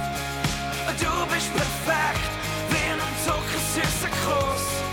Du 0.98 1.33
bist 1.33 1.48
perfekt, 1.54 2.31
wie 2.70 2.90
ein 2.90 2.98
zuckersüßer 3.24 4.09
Kuss. 4.26 4.88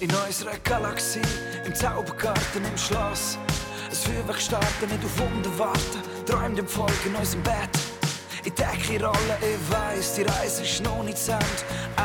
In 0.00 0.10
unserer 0.14 0.58
Galaxie, 0.64 1.20
im 1.66 1.74
Zaubergarten, 1.74 2.64
im 2.64 2.78
Schloss. 2.78 3.36
Ein 3.90 3.94
Feuerwerk 3.94 4.40
starten, 4.40 4.88
nicht 4.88 5.04
auf 5.04 5.18
Wunder 5.18 5.58
warten. 5.58 6.00
Träumt 6.24 6.58
im 6.58 6.66
Volk 6.66 7.04
in 7.04 7.14
unserem 7.14 7.42
Bett. 7.42 7.68
Ich 8.42 8.54
decke 8.54 9.04
Rolle, 9.04 9.36
ich 9.42 9.70
weiss, 9.70 10.14
die 10.14 10.22
Reise 10.22 10.62
ist 10.62 10.82
noch 10.82 11.02
nicht 11.02 11.18
zu 11.18 11.32
Ende. 11.32 11.44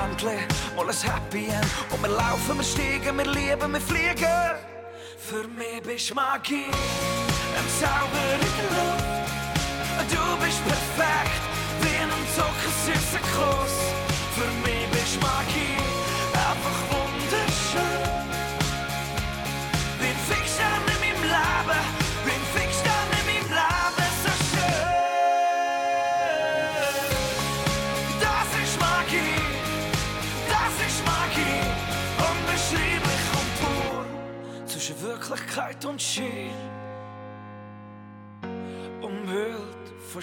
Endlich 0.03 0.41
mal 0.75 0.89
ein 0.89 1.13
Happy 1.13 1.45
End. 1.45 1.65
Und 1.89 2.01
wir 2.01 2.09
laufen, 2.09 2.57
wir 2.57 2.63
steigen, 2.65 3.17
wir 3.17 3.31
lieben, 3.31 3.71
wir 3.71 3.79
fliegen. 3.79 4.51
Für 5.17 5.47
mich 5.47 5.81
bist 5.81 6.13
Magie, 6.13 6.65
ein 6.65 7.67
Zauber 7.79 8.25
in 8.33 8.41
der 8.41 8.71
Luft. 8.75 9.05
Du 10.11 10.45
bist 10.45 10.61
perfekt, 10.65 11.41
wie 11.79 11.95
ein 11.95 12.11
zuckersüßer 12.35 13.19
Kuss. 13.37 13.94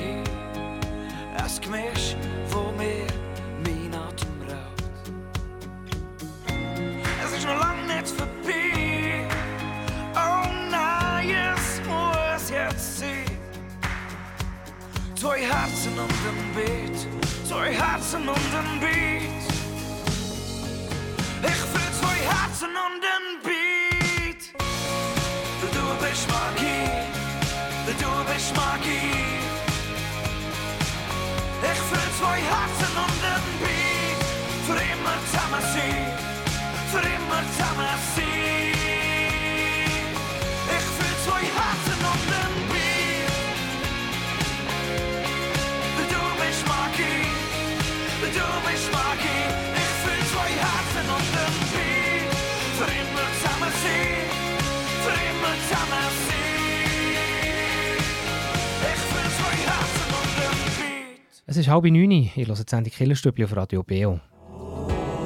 Es 61.53 61.59
ist 61.59 61.69
halb 61.69 61.85
neun. 61.85 62.11
Ich 62.11 62.35
höre 62.35 62.55
die 62.55 62.63
Sendung 62.67 62.91
Killerstübli 62.91 63.45
auf 63.45 63.55
Radio 63.55 63.83
Beo. 63.83 64.21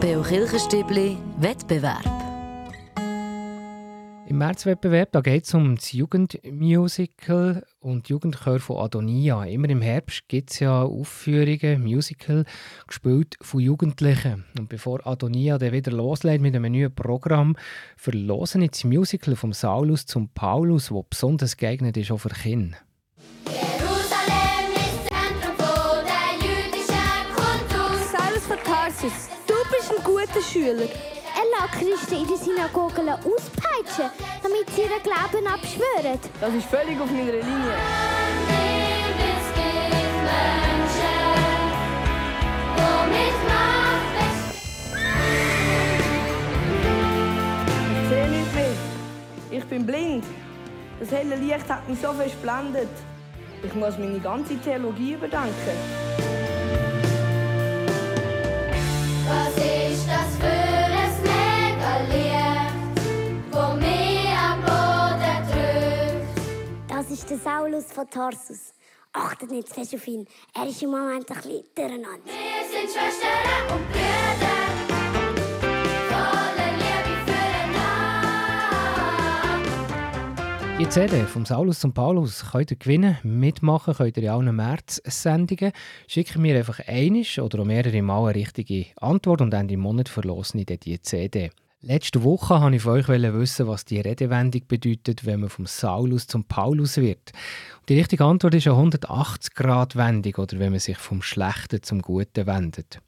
Beo 0.01 0.23
Kirchenstübli 0.23 1.17
Wettbewerb. 1.39 2.05
Im 4.27 4.39
Märzwettbewerb 4.39 5.23
geht 5.23 5.45
es 5.45 5.55
um 5.55 5.77
das 5.77 5.93
Jugendmusical 5.93 7.65
und 7.79 8.09
Jugendchor 8.09 8.59
von 8.59 8.79
Adonia. 8.79 9.45
Immer 9.45 9.71
im 9.71 9.81
Herbst 9.81 10.27
gibt 10.27 10.51
es 10.51 10.59
ja 10.59 10.83
Aufführungen, 10.83 11.85
Musical, 11.85 12.45
gespielt 12.89 13.37
von 13.41 13.61
Jugendlichen. 13.61 14.47
Und 14.59 14.69
bevor 14.69 15.07
Adonia 15.07 15.59
dann 15.59 15.71
wieder 15.71 15.93
loslegt 15.93 16.43
mit 16.43 16.57
einem 16.57 16.73
neuen 16.73 16.93
Programm, 16.93 17.55
verlosen 17.97 18.63
jetzt 18.63 18.83
das 18.83 18.91
Musical 18.91 19.37
vom 19.37 19.53
Saulus 19.53 20.07
zum 20.07 20.29
Paulus, 20.31 20.89
das 20.89 21.05
besonders 21.09 21.57
geeignet 21.57 21.97
ist 21.97 22.11
auch 22.11 22.19
für 22.19 22.31
Kinder. 22.31 22.79
Tarsus, 29.07 29.29
du 29.47 29.55
bist 29.71 29.93
ein 29.93 30.05
guter 30.05 30.43
Schüler. 30.43 30.83
Er 30.83 31.45
lässt 31.53 31.73
Christen 31.73 32.23
in 32.23 32.27
den 32.27 32.37
Synagogen 32.37 33.09
auspeitschen, 33.09 34.11
damit 34.43 34.71
sie 34.75 34.83
ihren 34.83 35.03
Glauben 35.03 35.47
abschwören. 35.47 36.19
Das 36.41 36.55
ist 36.55 36.67
völlig 36.67 37.01
auf 37.01 37.11
meiner 37.11 37.33
Linie. 37.33 37.75
Ich 48.03 48.09
sehe 48.09 48.29
nicht 48.29 48.55
mehr. 48.55 48.71
Ich 49.51 49.65
bin 49.67 49.87
blind. 49.87 50.25
Das 50.99 51.11
helle 51.11 51.37
Licht 51.37 51.69
hat 51.69 51.89
mich 51.89 52.01
so 52.01 52.13
versblendet. 52.13 52.89
Ich 53.63 53.75
muss 53.75 53.99
meine 53.99 54.21
ganze 54.21 54.57
Theologie 54.59 55.15
überdenken. 55.15 56.36
Das 66.89 67.11
ist 67.11 67.29
der 67.31 67.39
Saulus 67.39 67.93
von 67.93 68.09
Tarsus. 68.09 68.73
Achtet 69.13 69.51
nicht 69.51 69.69
zu 69.69 69.75
fest 69.75 69.95
auf 69.95 70.07
ihn. 70.07 70.27
Er 70.55 70.67
ist 70.67 70.83
im 70.83 70.91
Moment 70.91 71.31
ein 71.31 71.37
bisschen 71.37 71.65
durcheinander. 71.75 72.25
Wir 72.25 72.65
sind 72.71 72.91
Schwestern 72.91 73.77
und 73.77 73.93
Brüder, 73.93 74.56
Die 80.79 80.87
CD 80.91 81.25
vom 81.25 81.47
Saulus 81.47 81.81
zum 81.81 81.95
Paulus 81.95 82.51
könnt 82.53 82.71
ihr 82.71 82.77
gewinnen. 82.77 83.17
Mitmachen 83.23 83.95
könnt 83.95 84.19
ihr 84.19 84.25
in 84.25 84.29
allen 84.29 84.55
März-Sendungen. 84.55 85.73
Schickt 86.07 86.37
mir 86.37 86.55
einfach 86.55 86.81
einisch 86.87 87.39
oder 87.39 87.65
mehrere 87.65 88.03
Mal 88.03 88.27
eine 88.27 88.35
richtige 88.35 88.85
Antwort 88.97 89.41
und 89.41 89.55
Ende 89.55 89.79
Monat 89.79 90.11
verlosen 90.11 90.61
ich 90.61 90.67
dann 90.67 90.79
die 90.81 91.01
CD. 91.01 91.51
Letzte 91.81 92.23
Woche 92.23 92.61
wollte 92.61 92.77
ich 92.77 92.83
von 92.83 92.93
euch 92.93 93.09
wissen, 93.09 93.67
was 93.69 93.87
die 93.87 94.01
Redewendung 94.01 94.67
bedeutet, 94.69 95.25
wenn 95.25 95.41
man 95.41 95.49
vom 95.49 95.65
Saulus 95.65 96.27
zum 96.27 96.45
Paulus 96.45 96.99
wird. 96.99 97.33
Und 97.81 97.89
die 97.89 97.99
richtige 97.99 98.27
Antwort 98.27 98.55
ist 98.55 98.67
eine 98.67 98.77
180-Grad-Wendung 98.77 100.35
oder 100.35 100.59
wenn 100.59 100.73
man 100.73 100.81
sich 100.81 100.99
vom 100.99 101.23
Schlechten 101.23 101.83
zum 101.83 102.03
Guten 102.03 102.47
wendet. 102.47 103.01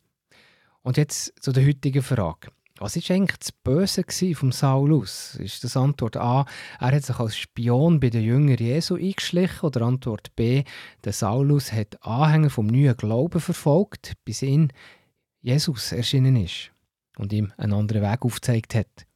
Und 0.83 0.97
jetzt 0.97 1.35
zu 1.43 1.53
der 1.53 1.67
heutigen 1.67 2.03
Frage. 2.03 2.49
Was 2.81 2.95
war 2.95 3.17
eigentlich 3.17 3.39
das 3.39 3.53
Böse 3.53 4.05
vom 4.35 4.53
Saulus? 4.53 5.35
Ist 5.37 5.65
das 5.65 5.77
Antwort 5.77 6.17
A, 6.17 6.47
er 6.79 6.93
hat 6.93 7.03
sich 7.03 7.19
als 7.19 7.37
Spion 7.37 7.99
bei 7.99 8.09
den 8.09 8.23
Jüngern 8.23 8.57
Jesu 8.57 8.95
eingeschlichen? 8.95 9.67
Oder 9.67 9.83
Antwort 9.83 10.35
B, 10.37 10.63
der 11.05 11.13
Saulus 11.13 11.73
hat 11.73 11.99
Anhänger 12.03 12.51
vom 12.51 12.69
neuen 12.69 12.97
Glauben 12.97 13.41
verfolgt, 13.41 14.13
bis 14.25 14.43
ihn 14.43 14.73
Jesus 15.41 15.93
erschienen 15.93 16.37
ist 16.37 16.71
und 17.17 17.33
ihm 17.33 17.53
einen 17.57 17.73
anderen 17.73 18.03
Weg 18.03 18.25
aufgezeigt 18.25 18.77
hat? 18.77 19.07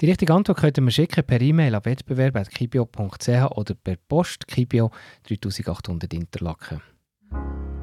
Die 0.00 0.06
richtige 0.06 0.32
Antwort 0.32 0.58
könnt 0.58 0.78
ihr 0.78 0.82
mir 0.82 0.90
schicken 0.90 1.24
per 1.24 1.40
E-Mail 1.40 1.74
an 1.74 1.84
wettbewerb.kibio.ch 1.84 3.28
oder 3.28 3.74
per 3.74 3.96
Post 4.08 4.46
Kibio 4.46 4.90
3800 5.28 6.12
Interlaken. 6.12 6.80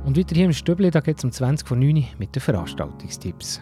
Und 0.04 0.18
weiter 0.18 0.36
hier 0.36 0.46
im 0.46 0.54
Stübli, 0.54 0.90
da 0.90 1.00
geht 1.00 1.20
es 1.20 1.24
um 1.24 1.32
20 1.32 1.68
vor 1.68 1.78
9 1.78 1.96
Uhr 1.96 2.04
mit 2.18 2.36
den 2.36 2.42
Veranstaltungstipps. 2.42 3.62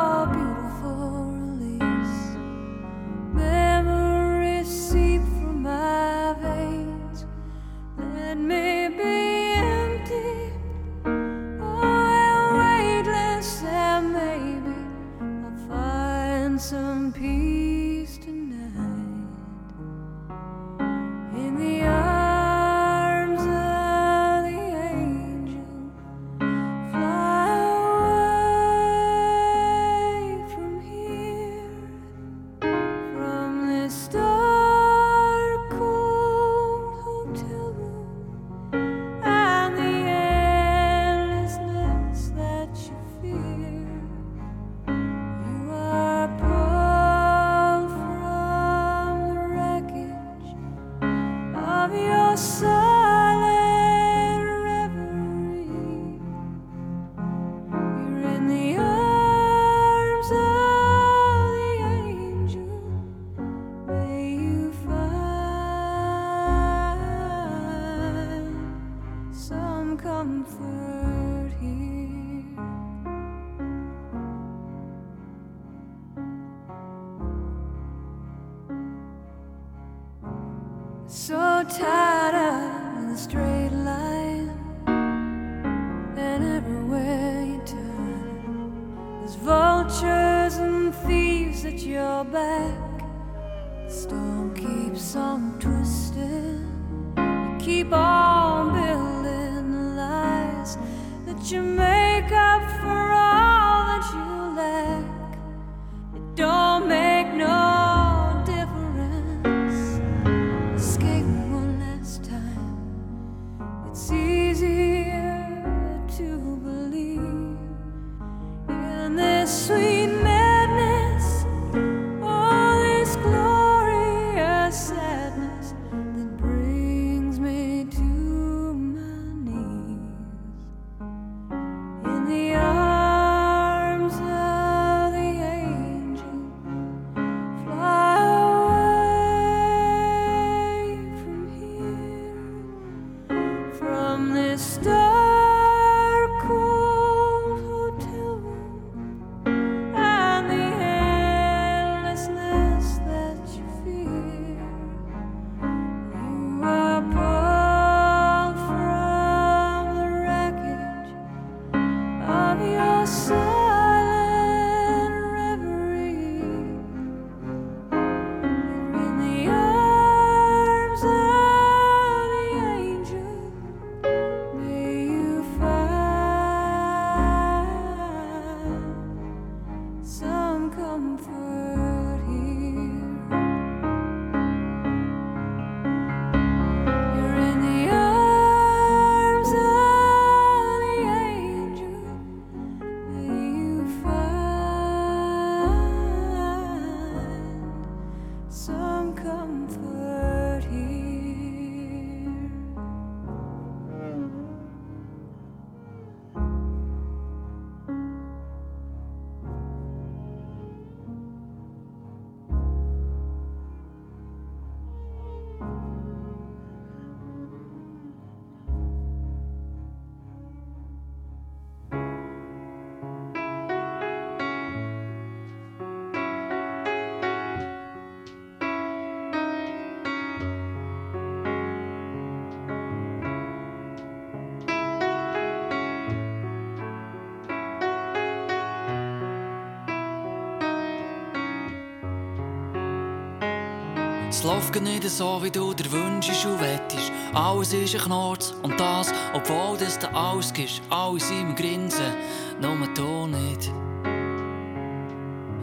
Es 244.41 244.47
läuft 244.47 244.81
nicht 244.81 245.07
so, 245.07 245.39
wie 245.43 245.51
du 245.51 245.71
dir 245.71 245.91
wünschst 245.91 246.47
und 246.47 246.59
wettest. 246.59 247.11
Alles 247.31 247.73
ist 247.73 247.93
ein 247.93 248.01
Knorz 248.01 248.55
und 248.63 248.79
das, 248.79 249.13
obwohl 249.35 249.77
das 249.77 249.99
du 249.99 250.11
alles 250.15 250.51
gibst. 250.51 250.81
Alles 250.89 251.29
im 251.29 251.55
Grinsen, 251.55 252.11
nur 252.59 252.75
du 252.95 253.27
nicht. 253.27 253.71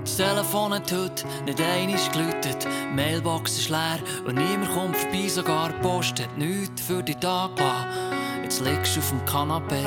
Das 0.05 0.17
Telefon 0.17 0.75
hat 0.75 0.93
heute 0.93 1.27
nicht 1.45 1.61
einmal 1.61 1.99
geläutet. 2.13 2.69
Die 2.69 2.95
Mailbox 2.95 3.59
ist 3.59 3.69
leer 3.69 3.99
und 4.25 4.37
niemand 4.37 4.73
kommt 4.73 4.97
vorbei, 4.97 5.27
sogar 5.27 5.71
die 5.71 5.83
Post 5.83 6.23
hat 6.23 6.39
nichts 6.39 6.81
für 6.81 7.03
da 7.03 7.51
gelassen. 7.57 8.45
Jetzt 8.45 8.61
liegst 8.61 8.95
du 8.95 9.01
auf 9.01 9.09
dem 9.09 9.25
Kanapee 9.25 9.87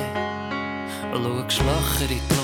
und 1.14 1.24
schaust 1.24 1.60
Löcher 1.60 2.12
in 2.12 2.20
die 2.30 2.41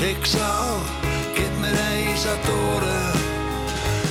Schicksal 0.00 0.80
gibt 1.36 1.60
mir 1.60 1.68
eins 1.68 2.26
an 2.26 2.38
die 2.42 2.50
Ohren. 2.50 3.12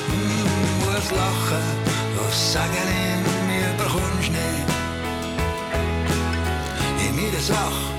Mm, 0.07 0.85
muss 0.85 1.09
lachen, 1.09 1.65
was 2.15 2.53
sagen 2.53 2.89
in 3.07 3.21
mir 3.49 3.71
bekommst 3.75 4.29
nicht. 4.29 4.69
In 7.03 7.15
meiner 7.15 7.41
Sache 7.41 7.89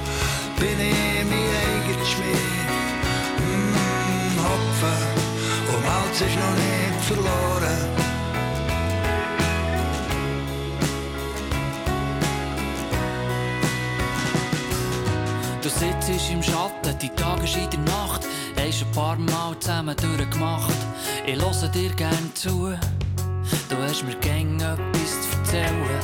bin 0.60 0.78
ich 0.78 1.24
mein 1.30 1.50
eigener 1.62 2.06
Schmied. 2.12 2.70
Mm, 3.42 4.38
Hopfen 4.46 5.02
um 5.74 5.82
alles 5.90 6.20
ist 6.20 6.36
noch 6.38 6.56
nicht 6.62 7.04
verloren. 7.08 7.89
Du 15.80 15.86
sitzt 15.86 16.30
im 16.30 16.42
Schatten, 16.42 16.98
die 17.00 17.08
Tage 17.08 17.46
sind 17.46 17.72
in 17.72 17.86
der 17.86 17.94
Nacht, 17.94 18.26
hast 18.54 18.82
ein 18.82 18.92
paar 18.92 19.16
Mal 19.16 19.58
zusammen 19.60 19.96
durchgemacht. 19.96 20.74
Ich 21.24 21.36
höre 21.36 21.68
dir 21.68 21.90
gern 21.94 22.30
zu, 22.34 22.74
du 23.70 23.76
hast 23.78 24.04
mir 24.04 24.14
gäng 24.16 24.60
etwas 24.60 25.22
zu 25.22 25.38
erzählen. 25.38 26.00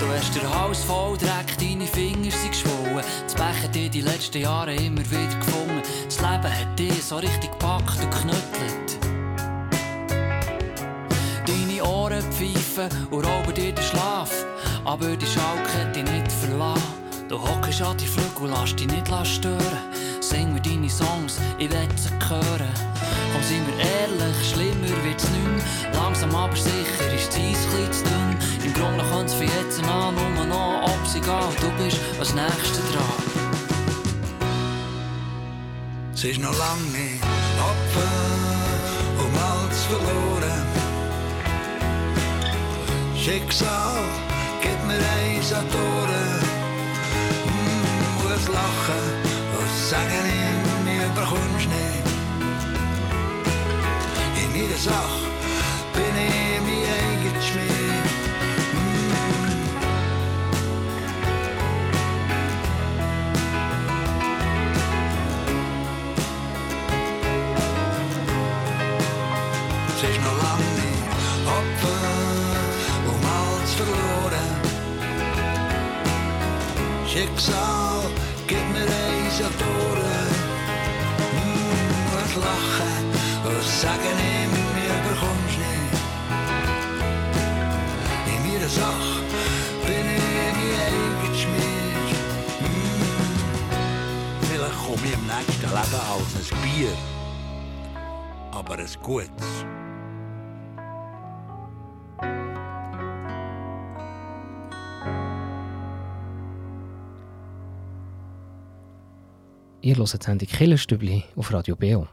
Du 0.00 0.06
hast 0.06 0.34
den 0.34 0.48
Hals 0.48 0.82
voll 0.82 1.18
Dreck, 1.18 1.58
deine 1.58 1.86
Finger 1.86 2.30
sind 2.30 2.52
geschwollen. 2.52 3.04
Das 3.24 3.34
Pech 3.34 3.64
hat 3.64 3.74
dir 3.74 3.90
die 3.90 4.00
letzten 4.00 4.40
Jahre 4.40 4.74
immer 4.74 5.02
wieder 5.10 5.38
gefunden. 5.38 5.82
Das 6.06 6.16
Leben 6.16 6.60
hat 6.60 6.78
dich 6.78 7.04
so 7.04 7.16
richtig 7.16 7.50
gepackt 7.50 8.02
und 8.02 8.10
knüttelt. 8.10 8.98
Deine 11.46 11.84
Ohren 11.84 12.22
pfeifen 12.32 12.88
und 13.10 13.26
rauben 13.26 13.52
dir 13.52 13.74
den 13.74 13.84
Schlaf. 13.84 14.32
Aber 14.86 15.14
die 15.16 15.26
Schalke 15.26 15.84
hat 15.84 15.94
dich 15.94 16.04
nicht 16.04 16.32
verlassen. 16.32 16.97
Du 17.28 17.38
hockst 17.38 17.82
an 17.82 17.94
die 17.98 18.06
Flügel, 18.06 18.48
lass 18.48 18.74
dich 18.74 18.86
nicht 18.86 19.06
stören. 19.26 19.60
Sing 20.20 20.50
mir 20.54 20.62
deine 20.62 20.88
Songs, 20.88 21.38
ich 21.58 21.70
will 21.70 21.88
sie 21.96 22.08
hören. 22.26 22.72
Komm, 23.32 23.42
sind 23.42 23.66
wir 23.66 23.84
ehrlich, 23.84 24.50
schlimmer 24.50 25.04
wird's 25.04 25.28
nicht. 25.28 25.94
Langsam 25.94 26.34
aber 26.34 26.56
sicher 26.56 27.12
ist 27.14 27.36
die 27.36 27.50
Eis 27.50 27.66
klein 27.68 27.92
zu 27.92 28.04
dünn. 28.04 28.38
Im 28.64 28.72
Grunde 28.72 29.04
kann's 29.10 29.34
für 29.34 29.44
jetzt 29.44 29.82
an 29.84 30.14
nur 30.14 30.46
noch 30.46 30.84
ob 30.84 31.06
sie 31.06 31.20
geht. 31.20 31.60
Du 31.60 31.84
bist 31.84 31.98
als 32.18 32.34
Nächster 32.34 32.82
dran. 32.92 33.22
Es 36.14 36.24
ist 36.24 36.40
noch 36.40 36.56
lang 36.58 36.80
nicht 36.92 37.22
Opfer 37.60 38.08
um 39.18 39.32
alles 39.36 39.84
verloren. 39.84 40.66
Schicksal 43.14 44.02
gibt 44.62 44.86
mir 44.86 44.94
eins 44.94 45.52
an 45.52 45.66
muss 48.38 48.48
lachen, 48.48 49.04
was 49.54 49.90
sagen 49.90 50.24
in 50.42 50.84
mir 50.84 51.08
bekommst 51.14 51.68
nicht. 51.68 52.06
In 54.42 54.48
meiner 54.52 54.78
Sache 54.78 55.37
hört 109.98 110.22
die 110.22 110.24
Sendung 110.24 110.48
Killerstübli 110.48 111.24
auf 111.36 111.52
Radio 111.52 111.74
Beo. 111.74 112.06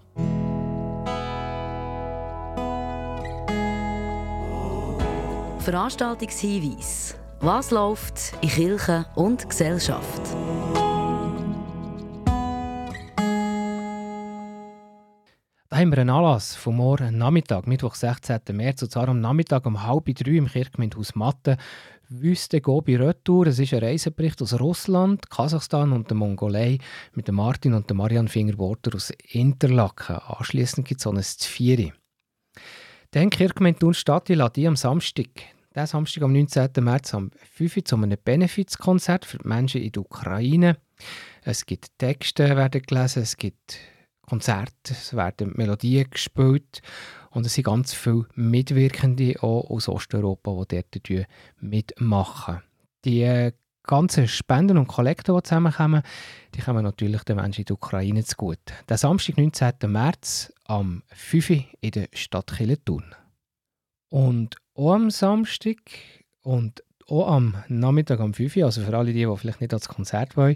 Veranstaltungshinweis. 5.59 7.15
Was 7.41 7.71
läuft 7.71 8.33
in 8.41 8.49
Kirche 8.49 9.05
und 9.15 9.47
Gesellschaft? 9.47 10.21
Da 15.69 15.81
haben 15.81 15.91
wir 15.91 15.97
einen 15.97 16.09
Anlass 16.09 16.55
vom 16.55 16.77
morgen 16.77 17.17
Nachmittag, 17.17 17.67
Mittwoch, 17.67 17.95
16. 17.95 18.39
März, 18.53 18.81
und 18.83 18.91
zwar 18.91 19.09
am 19.09 19.19
Nachmittag 19.19 19.65
um 19.65 19.83
halb 19.83 20.05
drei 20.05 20.31
im 20.31 20.47
Kirchgemeindehaus 20.47 21.15
Matte. 21.15 21.57
Wüste 22.09 22.61
Gobi 22.61 22.95
Retour. 22.95 23.47
Es 23.47 23.59
ist 23.59 23.73
ein 23.73 23.79
Reisebericht 23.79 24.41
aus 24.41 24.59
Russland, 24.59 25.29
Kasachstan 25.29 25.91
und 25.91 26.09
der 26.09 26.17
Mongolei 26.17 26.77
mit 27.13 27.27
dem 27.27 27.35
Martin 27.35 27.73
und 27.73 27.89
der 27.89 27.95
Marian 27.95 28.27
Fingerworter 28.27 28.95
aus 28.95 29.11
Interlaken. 29.31 30.17
Anschließend 30.17 30.87
gibt 30.87 30.99
es 30.99 31.03
so 31.03 31.11
ein 31.11 31.21
Zvieri. 31.21 31.93
Dann 33.11 33.29
Kirchgemeinde 33.29 33.79
Thun-Stadt 33.79 34.29
lädt 34.29 34.57
am 34.59 34.75
Samstag, 34.75 35.29
diesen 35.73 35.87
Samstag 35.87 36.23
am 36.23 36.33
19. 36.33 36.69
März 36.81 37.13
am 37.13 37.31
5 37.53 37.77
Uhr 37.77 37.85
zu 37.85 37.95
einem 37.95 38.17
Benefizkonzert 38.23 39.25
für 39.25 39.37
die 39.37 39.47
Menschen 39.47 39.81
in 39.81 39.91
der 39.91 40.01
Ukraine. 40.01 40.77
Es 41.43 41.65
gibt 41.65 41.97
Texte 41.97 42.55
werden 42.55 42.81
gelesen, 42.81 43.23
es 43.23 43.37
gibt 43.37 43.79
Konzerte, 44.21 44.91
es 44.91 45.15
werden 45.15 45.53
Melodien 45.55 46.09
gespielt 46.09 46.81
und 47.35 47.45
es 47.45 47.53
sind 47.53 47.65
ganz 47.65 47.93
viele 47.93 48.25
Mitwirkende 48.35 49.35
auch 49.41 49.69
aus 49.69 49.89
Osteuropa, 49.89 50.63
die 50.71 50.81
dort 51.01 51.27
mitmachen. 51.59 52.61
Die 53.03 53.23
äh, 53.23 53.51
ganzen 53.83 54.29
Spenden 54.29 54.77
und 54.77 54.87
Kollekte, 54.87 55.33
die 55.33 55.43
zusammenkommen, 55.43 56.01
die 56.55 56.61
kommen 56.61 56.83
natürlich 56.83 57.23
den 57.23 57.35
Menschen 57.35 57.61
in 57.61 57.65
der 57.65 57.75
Ukraine 57.75 58.23
zugute. 58.23 58.73
Der 58.87 58.97
Samstag, 58.97 59.37
19. 59.37 59.73
März, 59.87 60.53
am 60.63 61.03
5 61.09 61.49
Uhr 61.49 61.63
in 61.81 61.91
der 61.91 62.07
Stadt 62.13 62.53
Thun. 62.85 63.03
Und 64.07 64.55
auch 64.73 64.93
am 64.93 65.09
Samstag 65.09 65.79
und 66.41 66.83
auch 67.09 67.27
am 67.27 67.61
Nachmittag 67.67 68.21
am 68.21 68.33
5 68.33 68.55
Uhr, 68.55 68.65
also 68.65 68.81
für 68.81 68.97
alle 68.97 69.11
die, 69.11 69.25
die 69.25 69.37
vielleicht 69.37 69.59
nicht 69.59 69.73
als 69.73 69.89
Konzert 69.89 70.37
wollen, 70.37 70.55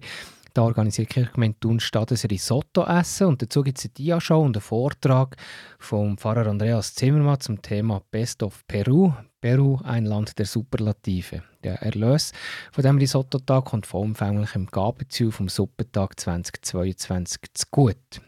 da 0.53 0.63
organisiert 0.63 1.09
Kirchgemeinde 1.09 1.59
Thun 1.59 1.79
statt 1.79 2.11
ein 2.11 2.17
Risotto-Essen 2.17 3.27
und 3.27 3.41
dazu 3.41 3.63
gibt 3.63 3.77
es 3.77 3.85
eine 3.85 3.93
Dia-Show 3.93 4.41
und 4.41 4.55
einen 4.55 4.61
Vortrag 4.61 5.35
vom 5.77 6.17
Pfarrer 6.17 6.47
Andreas 6.47 6.95
Zimmermann 6.95 7.39
zum 7.39 7.61
Thema 7.61 8.01
Best 8.11 8.43
of 8.43 8.65
Peru. 8.67 9.13
Peru, 9.41 9.79
ein 9.83 10.05
Land 10.05 10.37
der 10.37 10.45
Superlative. 10.45 11.43
Der 11.63 11.81
Erlös 11.81 12.33
von 12.71 12.81
diesem 12.81 12.97
Risotto-Tag 12.97 13.65
kommt 13.65 13.85
vollumfänglich 13.85 14.55
im 14.55 14.65
Gabenziel 14.67 15.31
vom 15.31 15.47
Suppentag 15.47 16.19
2022 16.19 17.39
zu 17.53 17.65
gut. 17.71 18.21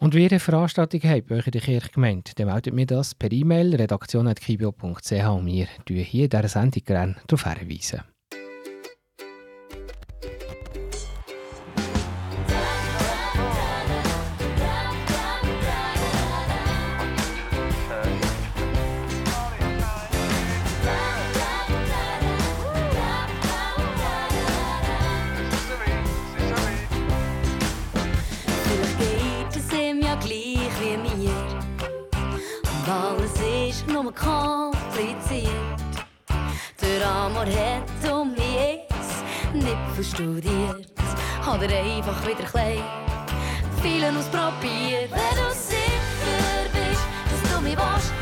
Und 0.00 0.14
wie 0.14 0.24
ihr 0.24 0.30
eine 0.32 0.40
Veranstaltung 0.40 1.00
habt 1.04 1.28
bei 1.28 1.36
euch 1.36 1.46
in 1.46 1.52
der 1.52 1.60
Kirchgemeinde, 1.60 2.32
dann 2.34 2.48
meldet 2.48 2.74
mir 2.74 2.86
das 2.86 3.14
per 3.14 3.30
E-Mail 3.30 3.76
redaktion.kibio.ch 3.76 5.12
und 5.12 5.46
wir 5.46 6.02
hier 6.02 6.24
in 6.24 6.30
dieser 6.30 6.48
Sendung 6.48 6.84
gerne 6.84 7.16
darauf 7.28 7.44
hinweisen. 7.46 8.02
Amor 37.02 37.46
hat 37.46 38.12
um 38.12 38.32
mich 38.32 38.80
nicht 39.52 39.76
verstudiert. 39.94 40.86
Hat 41.44 41.62
er 41.62 41.84
einfach 41.84 42.26
wieder 42.26 42.44
klein 42.44 42.82
vielen 43.82 44.16
ausprobiert. 44.16 45.10
Wenn 45.10 45.36
du 45.36 45.50
sicher 45.52 46.68
bist, 46.72 47.02
dass 47.30 47.52
du 47.52 47.60
mich 47.60 47.76
willst, 47.76 48.12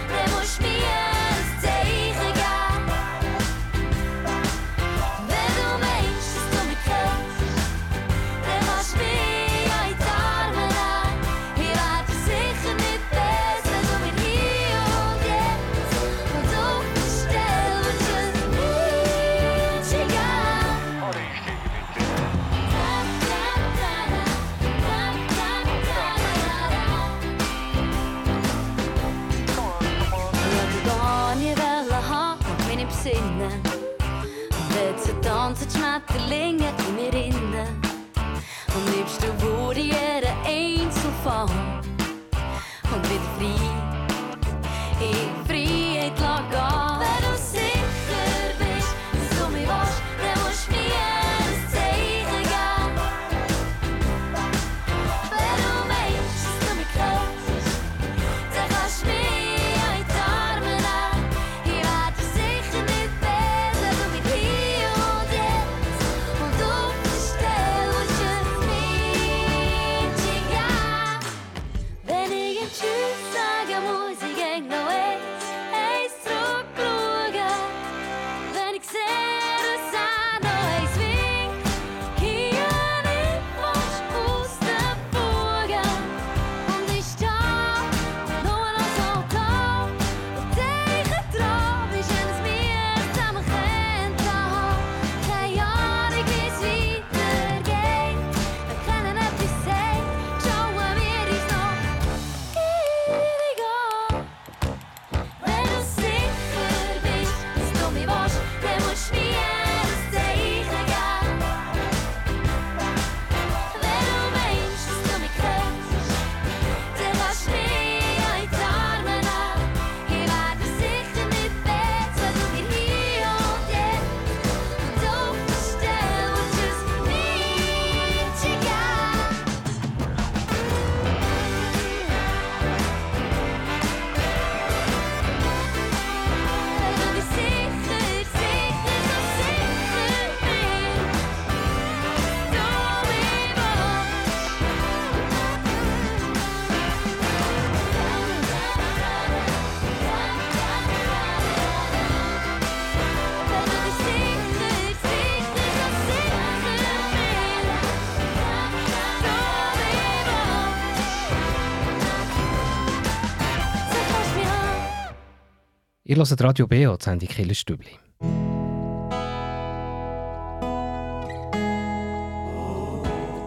hört 166.29 166.43
Radio 166.43 166.67
BO, 166.67 166.97
die 166.97 167.05
Sendung 167.05 167.29
Killerstübli. 167.29 167.93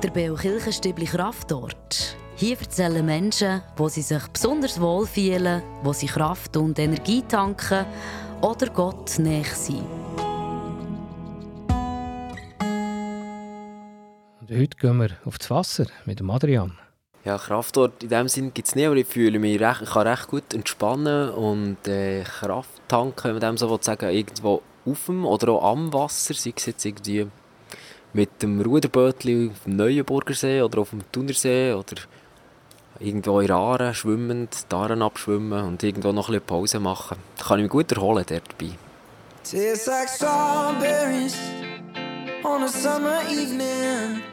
Der 0.01 0.09
Beo 0.09 0.33
Kirchenstübli 0.33 1.05
Kraftort. 1.05 2.17
Hier 2.35 2.59
erzählen 2.59 3.05
Menschen, 3.05 3.61
wo 3.77 3.89
sie 3.89 4.01
sich 4.01 4.25
besonders 4.27 4.81
wohl 4.81 5.05
fühlen, 5.05 5.61
wo 5.83 5.93
sie 5.93 6.07
Kraft 6.07 6.57
und 6.57 6.79
Energie 6.79 7.21
tanken 7.21 7.85
oder 8.41 8.67
Gott 8.71 9.19
näher 9.19 9.43
sind. 9.43 9.85
Und 14.41 14.49
heute 14.49 14.77
gehen 14.77 14.99
wir 14.99 15.11
auf 15.25 15.37
das 15.37 15.51
Wasser 15.51 15.85
mit 16.05 16.19
dem 16.19 16.31
Adrian. 16.31 16.79
Ja, 17.25 17.37
Kraftort 17.37 18.03
in 18.03 18.09
dem 18.09 18.27
Sinn 18.27 18.53
gibt 18.53 18.67
es 18.67 18.75
nicht, 18.75 18.85
aber 18.85 18.97
ich 18.97 19.07
fühle 19.07 19.39
mich 19.39 19.59
recht, 19.61 19.81
ich 19.81 19.91
kann 19.91 20.07
recht 20.07 20.27
gut 20.27 20.53
entspannen 20.53 21.29
und 21.29 21.87
äh, 21.87 22.23
Kraft 22.23 22.81
tanken, 22.89 23.23
wenn 23.23 23.33
man 23.33 23.41
dem 23.41 23.57
so 23.57 23.69
will 23.69 23.81
sagen 23.81 24.09
irgendwo 24.09 24.61
auf 24.85 25.05
dem 25.05 25.25
oder 25.25 25.53
auch 25.53 25.71
am 25.71 25.93
Wasser, 25.93 26.33
sei 26.33 26.53
es 26.55 26.65
jetzt 26.65 26.83
irgendwie 26.83 27.27
mit 28.11 28.41
dem 28.41 28.59
Ruderbötli 28.59 29.51
auf 29.51 29.63
dem 29.63 29.77
Neuenburger 29.77 30.33
See 30.33 30.61
oder 30.61 30.81
auf 30.81 30.89
dem 30.89 31.09
Thunersee 31.13 31.71
oder 31.71 31.95
irgendwo 32.99 33.39
in 33.39 33.51
Aare 33.51 33.93
schwimmend, 33.93 34.65
die 34.69 34.75
abschwimmen 34.75 35.63
und 35.63 35.81
irgendwo 35.81 36.11
noch 36.11 36.27
ein 36.27 36.33
bisschen 36.33 36.45
Pause 36.45 36.79
machen. 36.81 37.17
Da 37.37 37.45
kann 37.45 37.59
ich 37.59 37.63
mich 37.63 37.71
gut 37.71 37.91
erholen 37.91 38.25
dort 38.27 38.43
dabei. 38.51 38.73
Tastes 39.43 39.87
like 39.87 40.09
strawberries 40.09 41.37
on 42.43 42.63
a 42.63 42.67
summer 42.67 43.21
evening. 43.29 44.32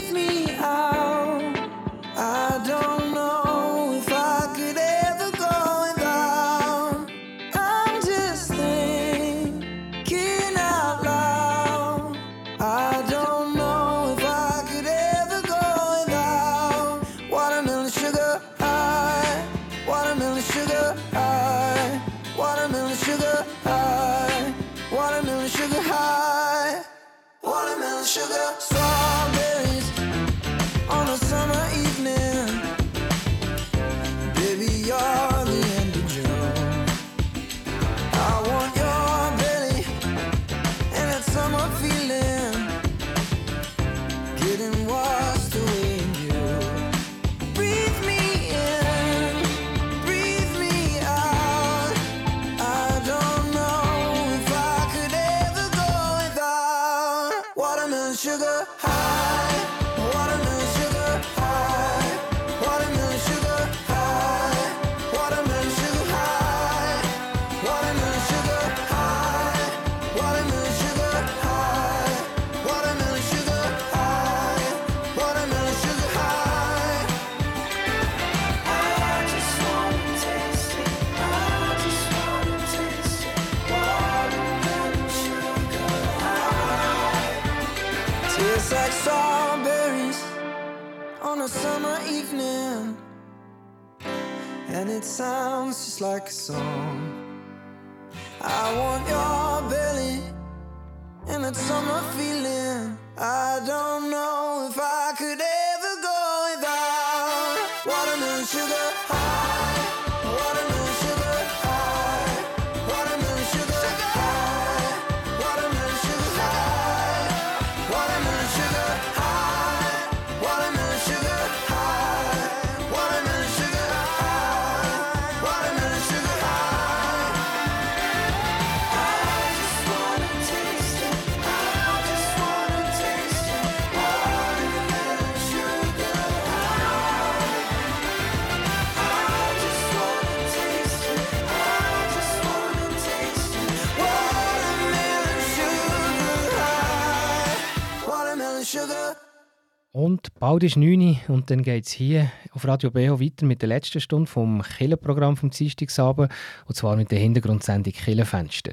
Und 150.01 150.33
bald 150.39 150.63
ist 150.63 150.77
9 150.77 150.99
Uhr 150.99 151.17
und 151.27 151.51
dann 151.51 151.61
geht 151.61 151.85
es 151.85 151.91
hier 151.91 152.31
auf 152.53 152.65
Radio 152.65 152.89
BO 152.89 153.19
weiter 153.19 153.45
mit 153.45 153.61
der 153.61 153.69
letzten 153.69 154.01
Stunde 154.01 154.25
vom 154.25 154.63
Killenprogramm 154.63 155.37
vom 155.37 155.51
Dienstagsabend 155.51 156.31
und 156.65 156.75
zwar 156.75 156.95
mit 156.95 157.11
der 157.11 157.19
Hintergrundsendung 157.19 157.93
Killenfenster. 157.93 158.71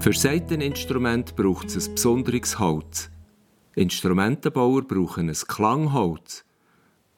Für 0.00 0.12
Saiteninstrument 0.12 1.36
braucht 1.36 1.68
es 1.68 1.86
ein 1.86 1.94
besonderes 1.94 2.58
Holz. 2.58 3.08
Instrumentenbauer 3.76 4.82
brauchen 4.82 5.28
ein 5.28 5.36
Klangholz, 5.36 6.44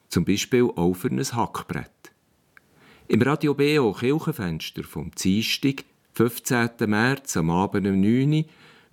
zum 0.09 0.23
Beispiel 0.23 0.69
auch 0.75 0.93
für 0.93 1.07
ein 1.07 1.19
Hackbrett. 1.19 2.11
Im 3.07 3.23
Radio 3.23 3.55
BO 3.55 3.91
Kirchenfenster 3.93 4.83
vom 4.83 5.09
Dienstag, 5.15 5.83
15. 6.13 6.69
März 6.85 7.37
am 7.37 7.49
Abend 7.49 7.87
um 7.87 7.99
9 7.99 8.33
Uhr, 8.33 8.45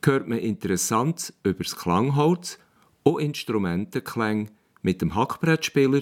hört 0.03 0.27
man 0.27 0.39
Interessantes 0.39 1.35
über 1.43 1.65
das 1.65 1.77
Klangholz 1.77 2.59
und 3.03 3.21
Instrumentenklänge 3.21 4.47
mit 4.83 5.03
dem 5.03 5.15
Hackbrettspieler 5.15 6.01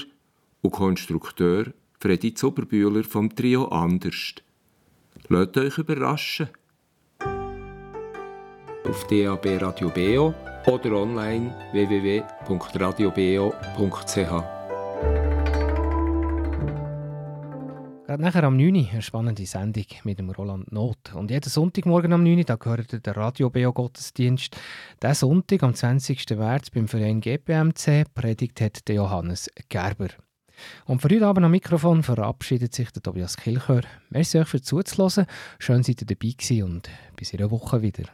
und 0.63 0.71
Konstrukteur 0.71 1.73
Freddy 1.99 2.35
Zuberbühler 2.35 3.03
vom 3.05 3.35
Trio 3.35 3.69
Anderst. 3.69 4.43
Lasst 5.29 5.57
euch 5.57 5.79
überraschen. 5.79 6.51
Auf 8.85 9.07
DAB 9.09 9.47
Radio 9.61 9.91
BO 9.91 10.35
oder 10.67 10.93
online 10.93 11.53
www.radiobeo.ch. 11.73 14.56
Gerade 18.07 18.23
nachher 18.23 18.45
am 18.45 18.57
9 18.57 18.73
Uhr 18.73 18.89
eine 18.89 19.03
spannende 19.03 19.45
Sendung 19.47 19.87
mit 20.05 20.21
dem 20.21 20.31
Roland 20.31 20.71
Not. 20.71 21.13
Und 21.15 21.33
jeden 21.33 21.51
Sonntagmorgen 21.51 22.13
am 22.13 22.23
9 22.23 22.39
Uhr, 22.39 22.45
da 22.45 22.55
gehört 22.55 23.05
der 23.05 23.17
Radio 23.17 23.51
BO 23.51 23.73
Gottesdienst. 23.73 24.57
Diesen 25.03 25.15
Sonntag, 25.15 25.65
am 25.65 25.75
20. 25.75 26.31
März, 26.37 26.71
beim 26.71 26.87
Verein 26.87 27.21
GPMC, 27.21 28.05
predigt 28.15 28.61
hat 28.61 28.87
der 28.87 28.95
Johannes 28.95 29.51
Gerber. 29.69 30.11
Und 30.85 31.03
für 31.03 31.09
heute 31.09 31.27
Abend 31.27 31.47
am 31.47 31.51
Mikrofon 31.51 32.05
verabschiedet 32.05 32.73
sich 32.77 32.93
der 32.93 33.03
Tobias 33.03 33.37
Kilchör. 33.37 33.83
Merci 34.11 34.39
euch 34.39 34.47
für 34.47 34.63
zuzuhören. 34.63 35.27
Schön, 35.59 35.83
seid 35.83 36.01
ihr 36.03 36.07
dabei 36.07 36.31
gewesen 36.31 36.63
und 36.63 36.89
bis 37.17 37.33
in 37.33 37.41
einer 37.41 37.51
Woche 37.51 37.83
wieder. 37.83 38.05